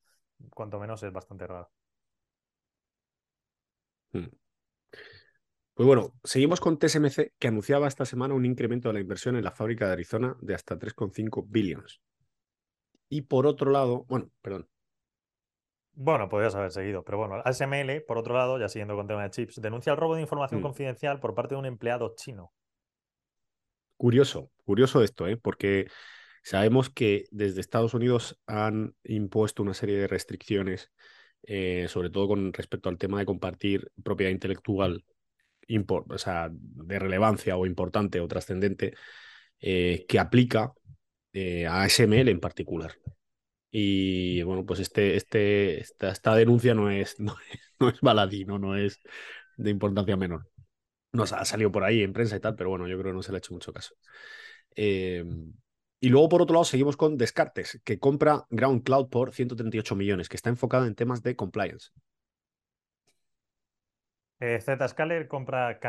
[0.55, 1.71] cuanto menos es bastante raro.
[4.13, 4.29] Hmm.
[5.75, 9.45] Pues bueno, seguimos con TSMC, que anunciaba esta semana un incremento de la inversión en
[9.45, 12.01] la fábrica de Arizona de hasta 3,5 billones.
[13.09, 14.69] Y por otro lado, bueno, perdón.
[15.93, 19.31] Bueno, podrías haber seguido, pero bueno, ASML, por otro lado, ya siguiendo con tema de
[19.31, 20.65] chips, denuncia el robo de información hmm.
[20.65, 22.53] confidencial por parte de un empleado chino.
[23.97, 25.37] Curioso, curioso esto, ¿eh?
[25.37, 25.89] porque
[26.43, 30.93] sabemos que desde Estados Unidos han impuesto una serie de restricciones
[31.43, 35.05] eh, sobre todo con respecto al tema de compartir propiedad intelectual
[35.69, 38.95] de relevancia o importante o trascendente,
[39.61, 40.73] eh, que aplica
[41.33, 42.95] eh, a SML en particular.
[43.71, 48.77] Y bueno, pues este, este, esta, denuncia no es, no es, no baladí, ¿no?
[48.77, 49.01] es
[49.57, 50.49] de importancia menor.
[51.13, 53.23] Nos ha salido por ahí en prensa y tal, pero bueno, yo creo que no
[53.23, 53.95] se le ha hecho mucho caso.
[56.01, 60.29] Y luego, por otro lado, seguimos con Descartes, que compra Ground Cloud por 138 millones,
[60.29, 61.91] que está enfocado en temas de compliance.
[64.41, 65.81] Eh, Zscaler compra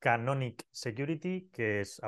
[0.00, 2.00] Canonic Security, que es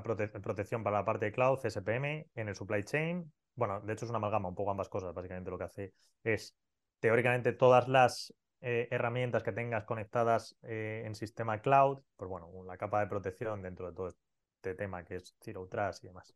[0.43, 3.33] protección para la parte de cloud, CSPM, en el supply chain.
[3.55, 5.15] Bueno, de hecho es una amalgama, un poco ambas cosas.
[5.15, 5.93] Básicamente lo que hace
[6.25, 6.57] es,
[6.99, 12.77] teóricamente, todas las eh, herramientas que tengas conectadas eh, en sistema cloud, pues bueno, la
[12.77, 16.35] capa de protección dentro de todo este tema que es Zero Trust y demás.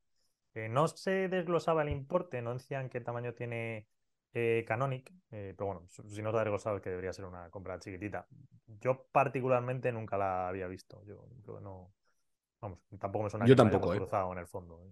[0.54, 3.86] Eh, no se desglosaba el importe, no decían qué tamaño tiene
[4.34, 7.48] eh, Canonic, eh, pero bueno, si no se ha desglosado es que debería ser una
[7.50, 8.26] compra chiquitita.
[8.80, 11.02] Yo particularmente nunca la había visto.
[11.04, 11.28] Yo,
[11.60, 11.92] no.
[12.60, 14.82] Vamos, tampoco me suena yo tampoco, cruzado en el fondo.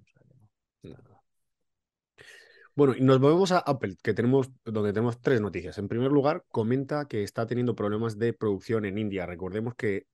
[2.75, 5.77] Bueno, y nos volvemos a Apple, que tenemos, donde tenemos tres noticias.
[5.79, 9.27] En primer lugar, comenta que está teniendo problemas de producción en India.
[9.27, 10.07] Recordemos que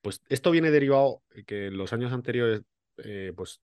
[0.00, 2.62] pues esto viene derivado que en los años anteriores
[2.98, 3.60] eh, pues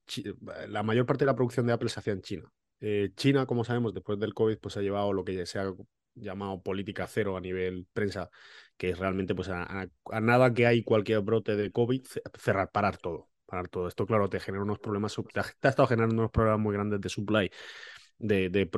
[0.68, 2.52] la mayor parte de la producción de Apple se hacía en China.
[2.80, 5.72] Eh, China, como sabemos, después del COVID, pues ha llevado lo que se ha
[6.14, 8.30] llamado política cero a nivel prensa,
[8.76, 9.88] que es realmente pues a,
[10.20, 12.04] nada que hay cualquier brote de COVID,
[12.38, 13.28] cerrar, parar todo.
[13.46, 13.88] Parar todo.
[13.88, 17.08] Esto, claro, te genera unos problemas, te ha, estado generando unos problemas muy grandes de
[17.08, 17.50] supply.
[18.16, 18.68] De,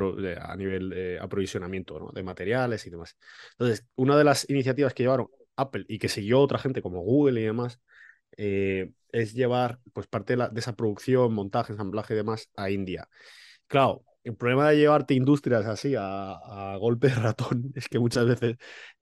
[0.40, 3.16] a nivel de aprovisionamiento de materiales y demás.
[3.52, 7.40] Entonces, una de las iniciativas que llevaron Apple y que siguió otra gente como Google
[7.40, 7.78] y demás
[8.36, 13.08] eh, es llevar pues, parte de, esa producción, montaje, ensamblaje y demás a India.
[13.66, 18.56] Claro, el problema de llevarte industrias así a, golpe de ratón es que muchas veces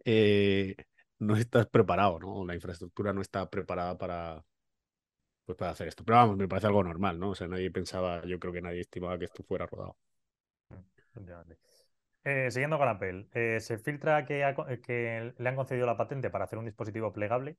[0.04, 0.76] eh,
[1.18, 2.44] no estás preparado, ¿no?
[2.46, 4.44] La infraestructura no está preparada para,
[5.44, 6.04] pues, para hacer esto.
[6.04, 7.30] Pero vamos, me parece algo normal, ¿no?
[7.30, 9.96] O sea, nadie pensaba, yo creo que nadie estimaba que esto fuera rodado.
[12.24, 16.64] Eh, siguiendo con Apple, se filtra que le han concedido la patente para hacer un
[16.64, 17.58] dispositivo plegable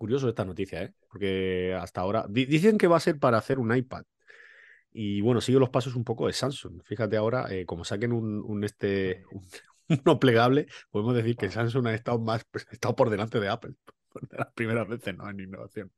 [0.00, 0.94] Curioso esta noticia, ¿eh?
[1.10, 4.04] Porque hasta ahora dicen que va a ser para hacer un iPad.
[4.90, 6.80] Y bueno, sigue los pasos un poco de Samsung.
[6.84, 9.24] Fíjate ahora, eh, como saquen un, este,
[9.88, 13.50] uno plegable, podemos decir que Samsung ha estado más, pues, ha estado por delante de
[13.50, 13.74] Apple.
[14.30, 15.92] de las primeras veces no en innovación.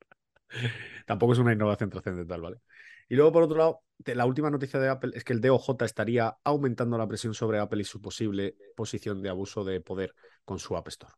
[1.07, 2.57] Tampoco es una innovación trascendental, ¿vale?
[3.09, 6.37] Y luego, por otro lado, la última noticia de Apple es que el DOJ estaría
[6.43, 10.13] aumentando la presión sobre Apple y su posible posición de abuso de poder
[10.45, 11.15] con su App Store.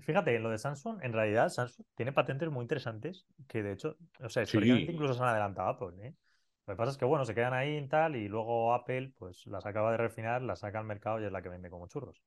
[0.00, 4.28] Fíjate, lo de Samsung, en realidad Samsung tiene patentes muy interesantes que de hecho, o
[4.28, 6.14] sea, históricamente incluso se han adelantado a Apple, ¿eh?
[6.66, 9.46] Lo que pasa es que, bueno, se quedan ahí y tal, y luego Apple, pues
[9.46, 12.20] las acaba de refinar, las saca al mercado y es la que vende como churros.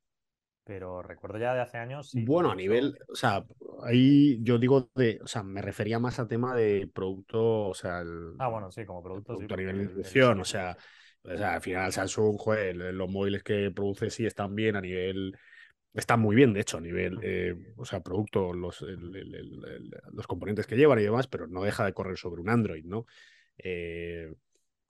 [0.64, 2.10] Pero recuerdo ya de hace años.
[2.10, 3.44] Sí, bueno, a nivel, o sea,
[3.82, 8.00] ahí yo digo de, o sea, me refería más a tema de producto, o sea,
[8.00, 9.34] el, Ah, bueno, sí, como producto.
[9.34, 10.76] producto sí, a nivel de el distribución, o sea,
[11.22, 15.36] o sea, al final Samsung, joder, los móviles que produce sí están bien a nivel,
[15.94, 19.64] están muy bien, de hecho, a nivel, eh, o sea, producto, los, el- el- el-
[19.64, 22.84] el- los componentes que llevan y demás, pero no deja de correr sobre un Android,
[22.84, 23.06] ¿no?
[23.58, 24.32] Eh,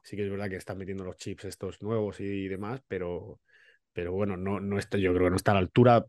[0.02, 3.40] sí que es verdad que están metiendo los chips estos nuevos y demás, pero,
[3.92, 6.06] pero bueno, no, no está, yo creo que no está a la altura,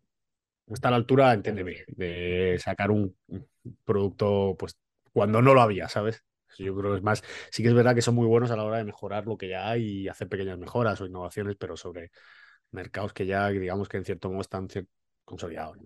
[0.68, 3.16] no está a la altura, entiéndeme, de sacar un
[3.64, 4.78] un producto, pues,
[5.14, 6.24] cuando no lo había, ¿sabes?
[6.58, 8.64] Yo creo que es más, sí que es verdad que son muy buenos a la
[8.64, 12.12] hora de mejorar lo que ya hay y hacer pequeñas mejoras o innovaciones, pero sobre
[12.72, 14.68] mercados que ya, digamos que en cierto modo están
[15.26, 15.78] consolidados.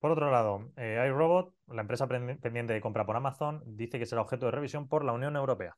[0.00, 4.22] Por otro lado, eh, iRobot, la empresa pendiente de compra por Amazon, dice que será
[4.22, 5.76] objeto de revisión por la Unión Europea.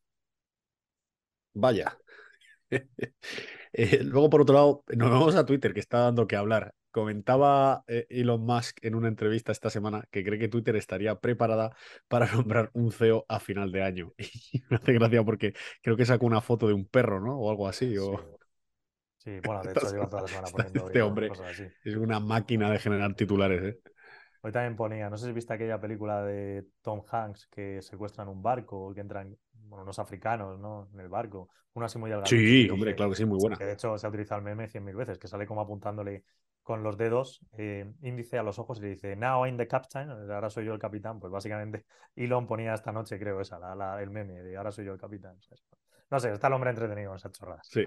[1.54, 1.96] Vaya.
[3.72, 6.74] Eh, luego, por otro lado, nos vamos a Twitter, que está dando que hablar.
[6.90, 11.70] Comentaba eh, Elon Musk en una entrevista esta semana que cree que Twitter estaría preparada
[12.08, 14.12] para nombrar un CEO a final de año.
[14.52, 17.38] Y me hace gracia porque creo que sacó una foto de un perro, ¿no?
[17.38, 17.96] O algo así.
[17.96, 18.18] O...
[18.18, 18.39] Sí.
[19.20, 21.28] Sí, bueno, de hecho lleva toda la semana está poniendo este hombre.
[21.28, 21.64] cosas así.
[21.84, 23.80] Es una máquina de generar titulares, ¿eh?
[24.42, 28.42] Hoy también ponía, no sé si viste aquella película de Tom Hanks que secuestran un
[28.42, 30.88] barco, que entran bueno, unos africanos, ¿no?
[30.94, 31.50] En el barco.
[31.74, 32.30] Uno así muy delgado.
[32.30, 33.56] Sí, hombre, claro que sí, muy buena.
[33.58, 36.24] Que de hecho se ha utilizado el meme cien mil veces, que sale como apuntándole
[36.62, 40.10] con los dedos eh, índice a los ojos y le dice, now I'm the captain,
[40.10, 41.20] ahora soy yo el capitán.
[41.20, 41.84] Pues básicamente
[42.16, 44.98] Elon ponía esta noche, creo, esa, la, la- el meme de ahora soy yo el
[45.00, 45.36] capitán.
[46.10, 47.66] No sé, está el hombre entretenido con esas chorradas.
[47.68, 47.84] Sí.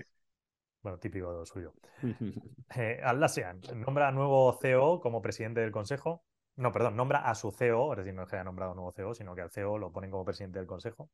[0.84, 1.73] Bueno, típico suyo.
[2.75, 6.23] Eh, Atlassian nombra a nuevo CEO como presidente del consejo.
[6.55, 9.13] No, perdón, nombra a su CEO, es decir, no es que haya nombrado nuevo CEO,
[9.13, 11.09] sino que al CEO lo ponen como presidente del consejo.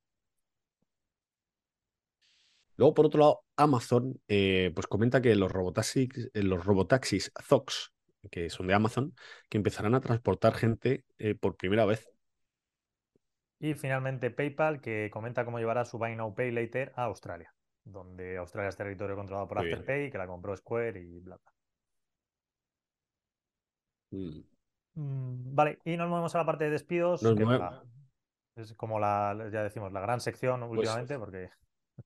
[2.77, 7.91] Luego, por otro lado, Amazon eh, pues comenta que los robotaxis, eh, los robotaxis Zox,
[8.31, 9.13] que son de Amazon,
[9.49, 12.09] que empezarán a transportar gente eh, por primera vez.
[13.59, 17.53] Y finalmente PayPal, que comenta cómo llevará su Buy Now Pay Later a Australia,
[17.83, 19.79] donde Australia es territorio controlado por Muy bien.
[19.79, 21.53] Afterpay, que la compró Square y bla, bla.
[24.11, 24.43] Mm.
[24.95, 27.83] Mm, vale, y nos movemos a la parte de despidos, que la-
[28.55, 31.49] es como la, ya decimos, la gran sección últimamente, porque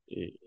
[0.08, 0.38] Y-.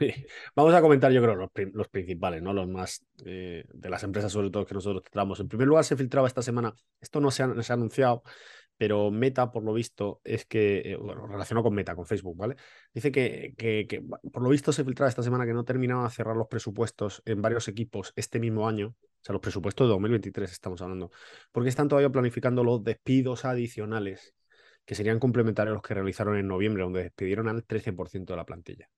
[0.54, 2.52] Vamos a comentar, yo creo, los, los principales, ¿no?
[2.52, 5.40] Los más eh, de las empresas, sobre todo, que nosotros tratamos.
[5.40, 8.22] En primer lugar, se filtraba esta semana, esto no se ha, no se ha anunciado,
[8.78, 12.56] pero Meta, por lo visto, es que, eh, bueno, relacionado con Meta, con Facebook, ¿vale?
[12.94, 14.00] Dice que, que- que,
[14.32, 17.42] por lo visto, se filtraba esta semana que no terminaba de cerrar los presupuestos en
[17.42, 18.88] varios equipos este mismo año.
[19.00, 21.10] O sea, los presupuestos de 2023 estamos hablando.
[21.52, 24.34] Porque están todavía planificando los despidos adicionales
[24.86, 28.46] que serían complementarios a los que realizaron en noviembre, donde despidieron al 13% de la
[28.46, 28.88] plantilla.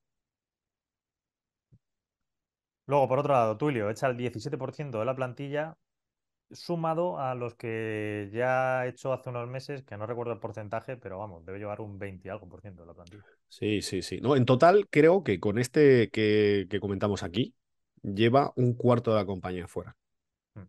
[2.86, 5.76] Luego, por otro lado, Twilio echa el 17% de la plantilla,
[6.52, 10.96] sumado a los que ya ha hecho hace unos meses, que no recuerdo el porcentaje,
[10.96, 13.22] pero vamos, debe llevar un 20 y algo por ciento de la plantilla.
[13.48, 14.20] Sí, sí, sí.
[14.20, 17.54] No, en total, creo que con este que, que comentamos aquí,
[18.02, 19.96] lleva un cuarto de la compañía fuera.
[20.54, 20.62] Mm.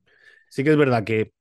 [0.50, 1.32] Sí que es verdad que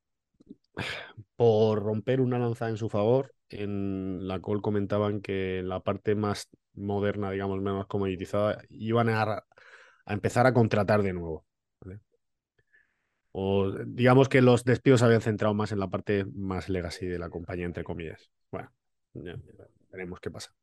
[1.35, 6.49] por romper una lanza en su favor, en la cual comentaban que la parte más
[6.73, 11.45] moderna, digamos, menos comoditizada, iban a, a empezar a contratar de nuevo.
[11.81, 11.99] ¿vale?
[13.31, 17.19] O digamos que los despidos se habían centrado más en la parte más legacy de
[17.19, 18.29] la compañía, entre comillas.
[18.51, 18.71] Bueno,
[19.91, 20.53] veremos qué pasa.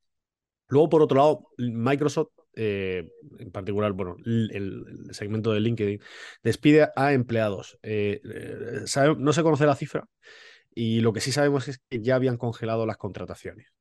[0.69, 6.01] Luego, por otro lado, Microsoft, eh, en particular, bueno, el, segmento de LinkedIn,
[6.43, 7.79] despide a empleados.
[7.83, 10.07] Eh, eh, no se conoce la cifra
[10.75, 13.73] y lo que sí sabemos es que ya habían congelado las contrataciones.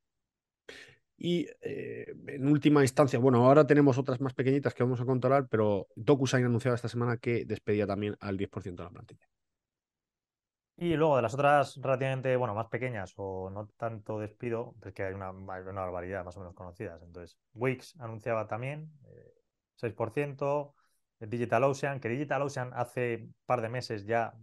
[1.18, 5.48] Y eh, en última instancia, bueno, ahora tenemos otras más pequeñitas que vamos a controlar,
[5.50, 9.28] pero DocuSign ha anunciado esta semana que despedía también al 10% de la plantilla.
[10.80, 15.04] Y luego de las otras relativamente, bueno, más pequeñas o no tanto despido, es que
[15.04, 17.02] hay una, hay una barbaridad más o menos conocidas.
[17.02, 19.34] Entonces, Wix anunciaba también eh,
[19.76, 20.74] 6%,
[21.20, 24.36] DigitalOcean, que DigitalOcean hace un par de meses ya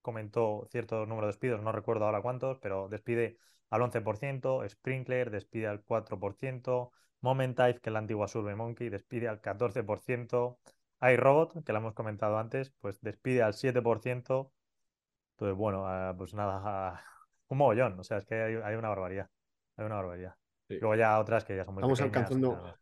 [0.00, 3.38] comentó cierto número de despidos, no recuerdo ahora cuántos, pero despide
[3.70, 6.90] al 11%, Sprinkler despide al 4%,
[7.20, 10.58] Momentive, que es la antigua SurveyMonkey, despide al 14%,
[11.00, 14.52] iRobot, que la hemos comentado antes, pues despide al 7%,
[15.32, 17.02] Entonces, bueno, ah, pues nada,
[17.48, 17.98] un mogollón.
[17.98, 19.30] O sea, es que hay, una barbaridad.
[19.76, 20.36] Hay una barbaridad.
[20.68, 22.76] Luego ya otras que ya son muy Estamos alcanzando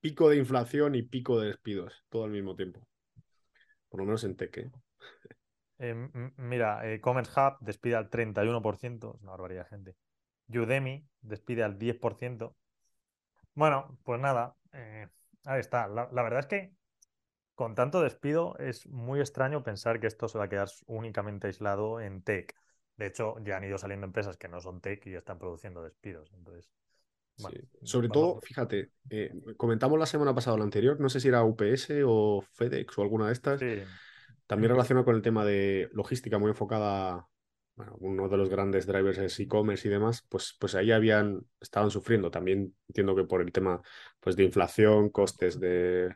[0.00, 2.86] pico de inflación y pico de despidos todo al mismo tiempo.
[3.88, 4.56] Por lo menos en Tech.
[4.58, 4.70] ¿eh?
[5.78, 5.94] Eh,
[6.36, 9.96] mira, eh, Commerce Hub despide al 31%, es una barbaridad, gente.
[10.48, 12.54] Udemy despide al 10%.
[13.54, 14.56] Bueno, pues nada,
[15.44, 15.88] ahí está.
[15.88, 16.74] La, verdad es que
[17.54, 22.00] con tanto despido es muy extraño pensar que esto se va a quedar únicamente aislado
[22.00, 22.54] en tech.
[22.96, 26.32] De hecho, ya han ido saliendo empresas que no son tech y están produciendo despidos.
[26.34, 26.70] Entonces,
[27.82, 28.90] Sobre todo, fíjate,
[29.56, 33.02] comentamos la semana pasada o la anterior, no sé si era UPS o FedEx o
[33.02, 33.60] alguna de estas.
[33.60, 33.82] Sí.
[34.46, 37.28] También relacionado con el tema de logística muy enfocada,
[37.76, 41.90] bueno, uno de los grandes drivers es e-commerce y demás, pues, pues ahí habían, estaban
[41.90, 42.30] sufriendo.
[42.30, 43.80] También entiendo que por el tema
[44.20, 46.14] pues, de inflación, costes de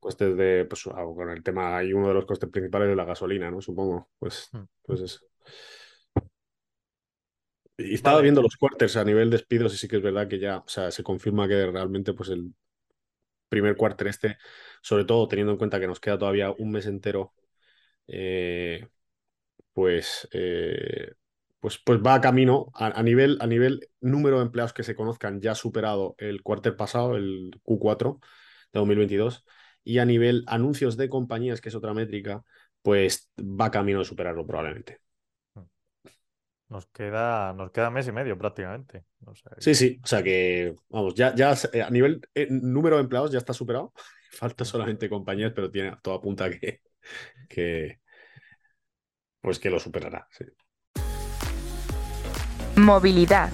[0.00, 3.50] costes de, pues con el tema, hay uno de los costes principales de la gasolina,
[3.50, 3.60] ¿no?
[3.60, 4.08] Supongo.
[4.18, 4.62] Pues, hmm.
[4.82, 5.20] pues eso.
[7.76, 10.40] Y estaba viendo los quarters a nivel de despidos y sí que es verdad que
[10.40, 12.52] ya, o sea, se confirma que realmente pues el
[13.48, 14.38] primer quarter este,
[14.82, 17.34] sobre todo teniendo en cuenta que nos queda todavía un mes entero
[18.08, 18.88] eh,
[19.78, 21.12] pues, eh,
[21.60, 25.40] pues, pues va a camino a, nivel, a nivel número de empleados que se conozcan,
[25.40, 28.18] ya ha superado el cuartel pasado, el Q4
[28.72, 29.44] de 2022,
[29.84, 32.42] y a nivel anuncios de compañías, que es otra métrica,
[32.82, 34.98] pues va camino de superarlo probablemente.
[36.68, 39.04] Nos queda, nos queda mes y medio prácticamente.
[39.58, 42.20] Sí, sí, o sea que, vamos, ya, ya eh, a nivel
[42.50, 43.92] número de empleados ya está superado.
[44.32, 46.80] Falta solamente compañías, pero tiene todo apunta que,
[47.48, 48.00] que
[49.48, 50.28] pues que lo superará.
[52.76, 53.50] Movilidad.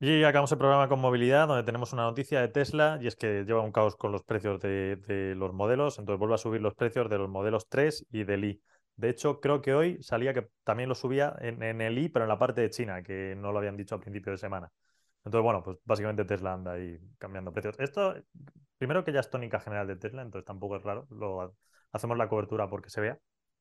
[0.00, 3.44] Y acabamos el programa con movilidad, donde tenemos una noticia de Tesla, y es que
[3.44, 7.08] lleva un caos con los precios de, los modelos, entonces vuelve a subir los precios
[7.08, 8.62] de los modelos 3 y del i.
[8.96, 12.24] De hecho, creo que hoy salía que también lo subía en, en, el i, pero
[12.24, 14.72] en la parte de China, que no lo habían dicho a principio de semana.
[15.24, 17.76] Entonces, bueno, pues básicamente Tesla anda ahí cambiando precios.
[17.78, 18.16] Esto,
[18.82, 21.54] primero que ya es tónica general de Tesla, entonces tampoco es raro, lo,
[21.92, 23.16] hacemos la cobertura porque se vea.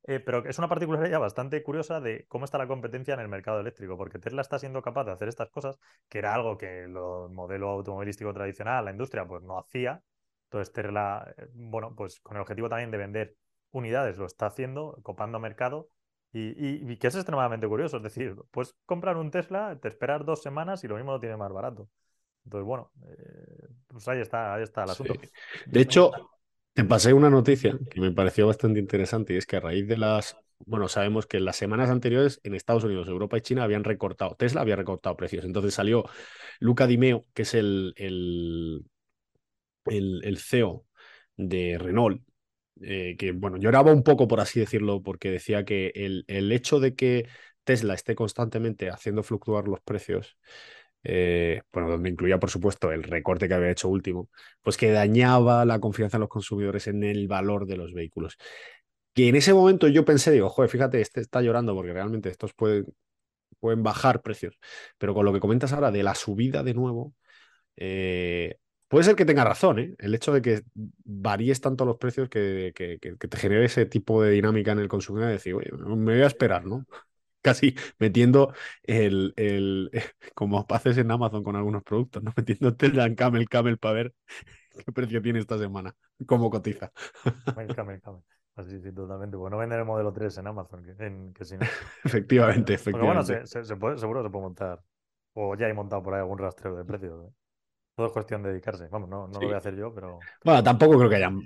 [0.08, 3.60] Eh, pero es una particularidad bastante curiosa de cómo está la competencia en el mercado
[3.60, 5.78] eléctrico, porque Tesla está siendo capaz de hacer estas cosas,
[6.10, 10.02] que era algo que el modelo automovilístico tradicional, la industria, pues no hacía.
[10.46, 13.36] Entonces Tesla, eh, bueno, pues con el objetivo también de vender
[13.70, 15.90] unidades, lo está haciendo, copando mercado
[16.34, 20.84] y, que es extremadamente curioso, es decir, puedes comprar un Tesla, te esperas dos semanas
[20.84, 21.90] y lo mismo lo tiene más barato.
[22.44, 25.14] Entonces, bueno, eh, pues ahí está, ahí está el asunto.
[25.68, 26.12] De hecho,
[26.74, 29.98] te pasé una noticia que me pareció bastante interesante y es que a raíz de
[29.98, 33.84] las, bueno, sabemos que en las semanas anteriores en Estados Unidos, Europa y China habían
[33.84, 35.46] recortado, Tesla había recortado precios.
[35.46, 36.06] Entonces salió
[36.60, 38.86] Luca Dimeo, que es el, el,
[39.86, 40.86] el, el CEO
[41.38, 42.22] de Renault,
[42.82, 46.80] eh, que bueno, lloraba un poco, por así decirlo, porque decía que el, el, hecho
[46.80, 47.28] de que
[47.64, 50.38] Tesla esté constantemente haciendo fluctuar los precios,
[51.04, 54.30] eh, bueno, donde incluía, por supuesto, el recorte que había hecho último,
[54.62, 58.38] pues que dañaba la confianza de los consumidores en el valor de los vehículos.
[59.14, 62.54] Que en ese momento yo pensé, digo, joder, fíjate, este está llorando porque realmente estos
[62.54, 62.86] pueden,
[63.60, 64.60] pueden bajar precios.
[64.98, 67.14] Pero con lo que comentas ahora de la subida de nuevo,
[67.78, 68.58] eh,
[68.92, 69.96] Puede ser que tenga razón, ¿eh?
[70.00, 70.64] El hecho de que
[71.06, 75.34] varíes tanto los precios que, te genere ese tipo de dinámica en el consumidor de
[75.36, 76.86] decir, oye, me voy a esperar, ¿no?
[77.42, 79.90] Casi metiendo el, el
[80.36, 82.32] como haces en Amazon con algunos productos, ¿no?
[82.38, 84.14] Metiendo el Camel Camel para ver
[84.86, 86.92] qué precio tiene esta semana, cómo cotiza.
[87.46, 88.02] Camel Camel.
[88.56, 89.38] Así, sí, totalmente.
[89.38, 91.62] Bueno, vender el modelo 3 en Amazon, que, en, que si no.
[92.04, 93.34] efectivamente, efectivamente.
[93.34, 94.82] bueno, se, puede, seguro se puede montar.
[95.34, 97.26] O ya hay montado por ahí algún rastreo de precios.
[97.26, 97.34] ¿eh?
[98.02, 98.88] Todo es cuestión de dedicarse.
[98.88, 100.18] Vamos, no, no lo voy a hacer yo, pero.
[100.44, 101.40] Bueno, tampoco creo que hayan.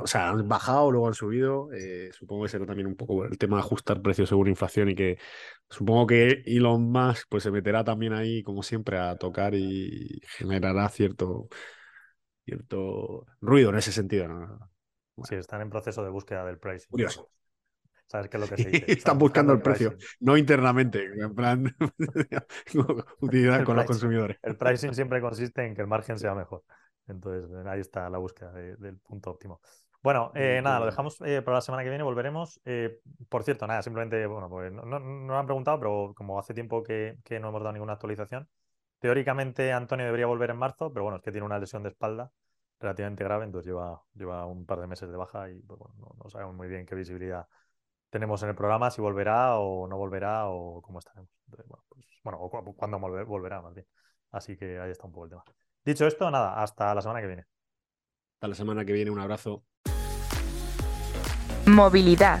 [0.00, 1.72] O sea, han bajado, luego han subido.
[1.72, 4.94] Eh, supongo que será también un poco el tema de ajustar precios según inflación y
[4.94, 5.18] que
[5.68, 10.88] supongo que Elon Musk pues, se meterá también ahí, como siempre, a tocar y generará
[10.88, 11.48] cierto,
[12.44, 14.28] cierto ruido en ese sentido.
[15.24, 16.90] Sí, están en proceso de búsqueda del pricing.
[16.90, 17.28] Curioso.
[18.12, 18.84] ¿Sabes qué es lo que se dice?
[18.92, 21.74] Están buscando, el precio, no internamente, en plan
[23.20, 24.36] utilidad con los consumidores.
[24.42, 26.62] El pricing siempre consiste en que el margen sea mejor.
[27.08, 29.62] Entonces, ahí está la búsqueda del punto óptimo.
[30.02, 32.60] Bueno, eh, nada, lo dejamos eh, para la semana que viene, volveremos.
[32.66, 33.00] Eh,
[33.30, 36.82] por cierto, nada, simplemente, bueno, pues no, no, no, han preguntado, pero como hace tiempo
[36.82, 38.46] que, que, no hemos dado ninguna actualización,
[38.98, 42.30] teóricamente Antonio debería volver en marzo, pero bueno, es que tiene una lesión de espalda
[42.78, 46.14] relativamente grave, entonces lleva, lleva un par de meses de baja y pues, bueno, no,
[46.22, 47.46] no sabemos muy bien qué visibilidad
[48.12, 51.30] tenemos en el programa si volverá o no volverá o cómo estaremos.
[51.46, 53.86] bueno, pues, bueno, o cuándo volverá más bien.
[54.30, 55.44] Así que ahí está un poco el tema.
[55.82, 57.46] Dicho esto, nada, hasta la semana que viene.
[58.34, 59.64] Hasta la semana que viene, un abrazo.
[61.66, 62.40] Movilidad.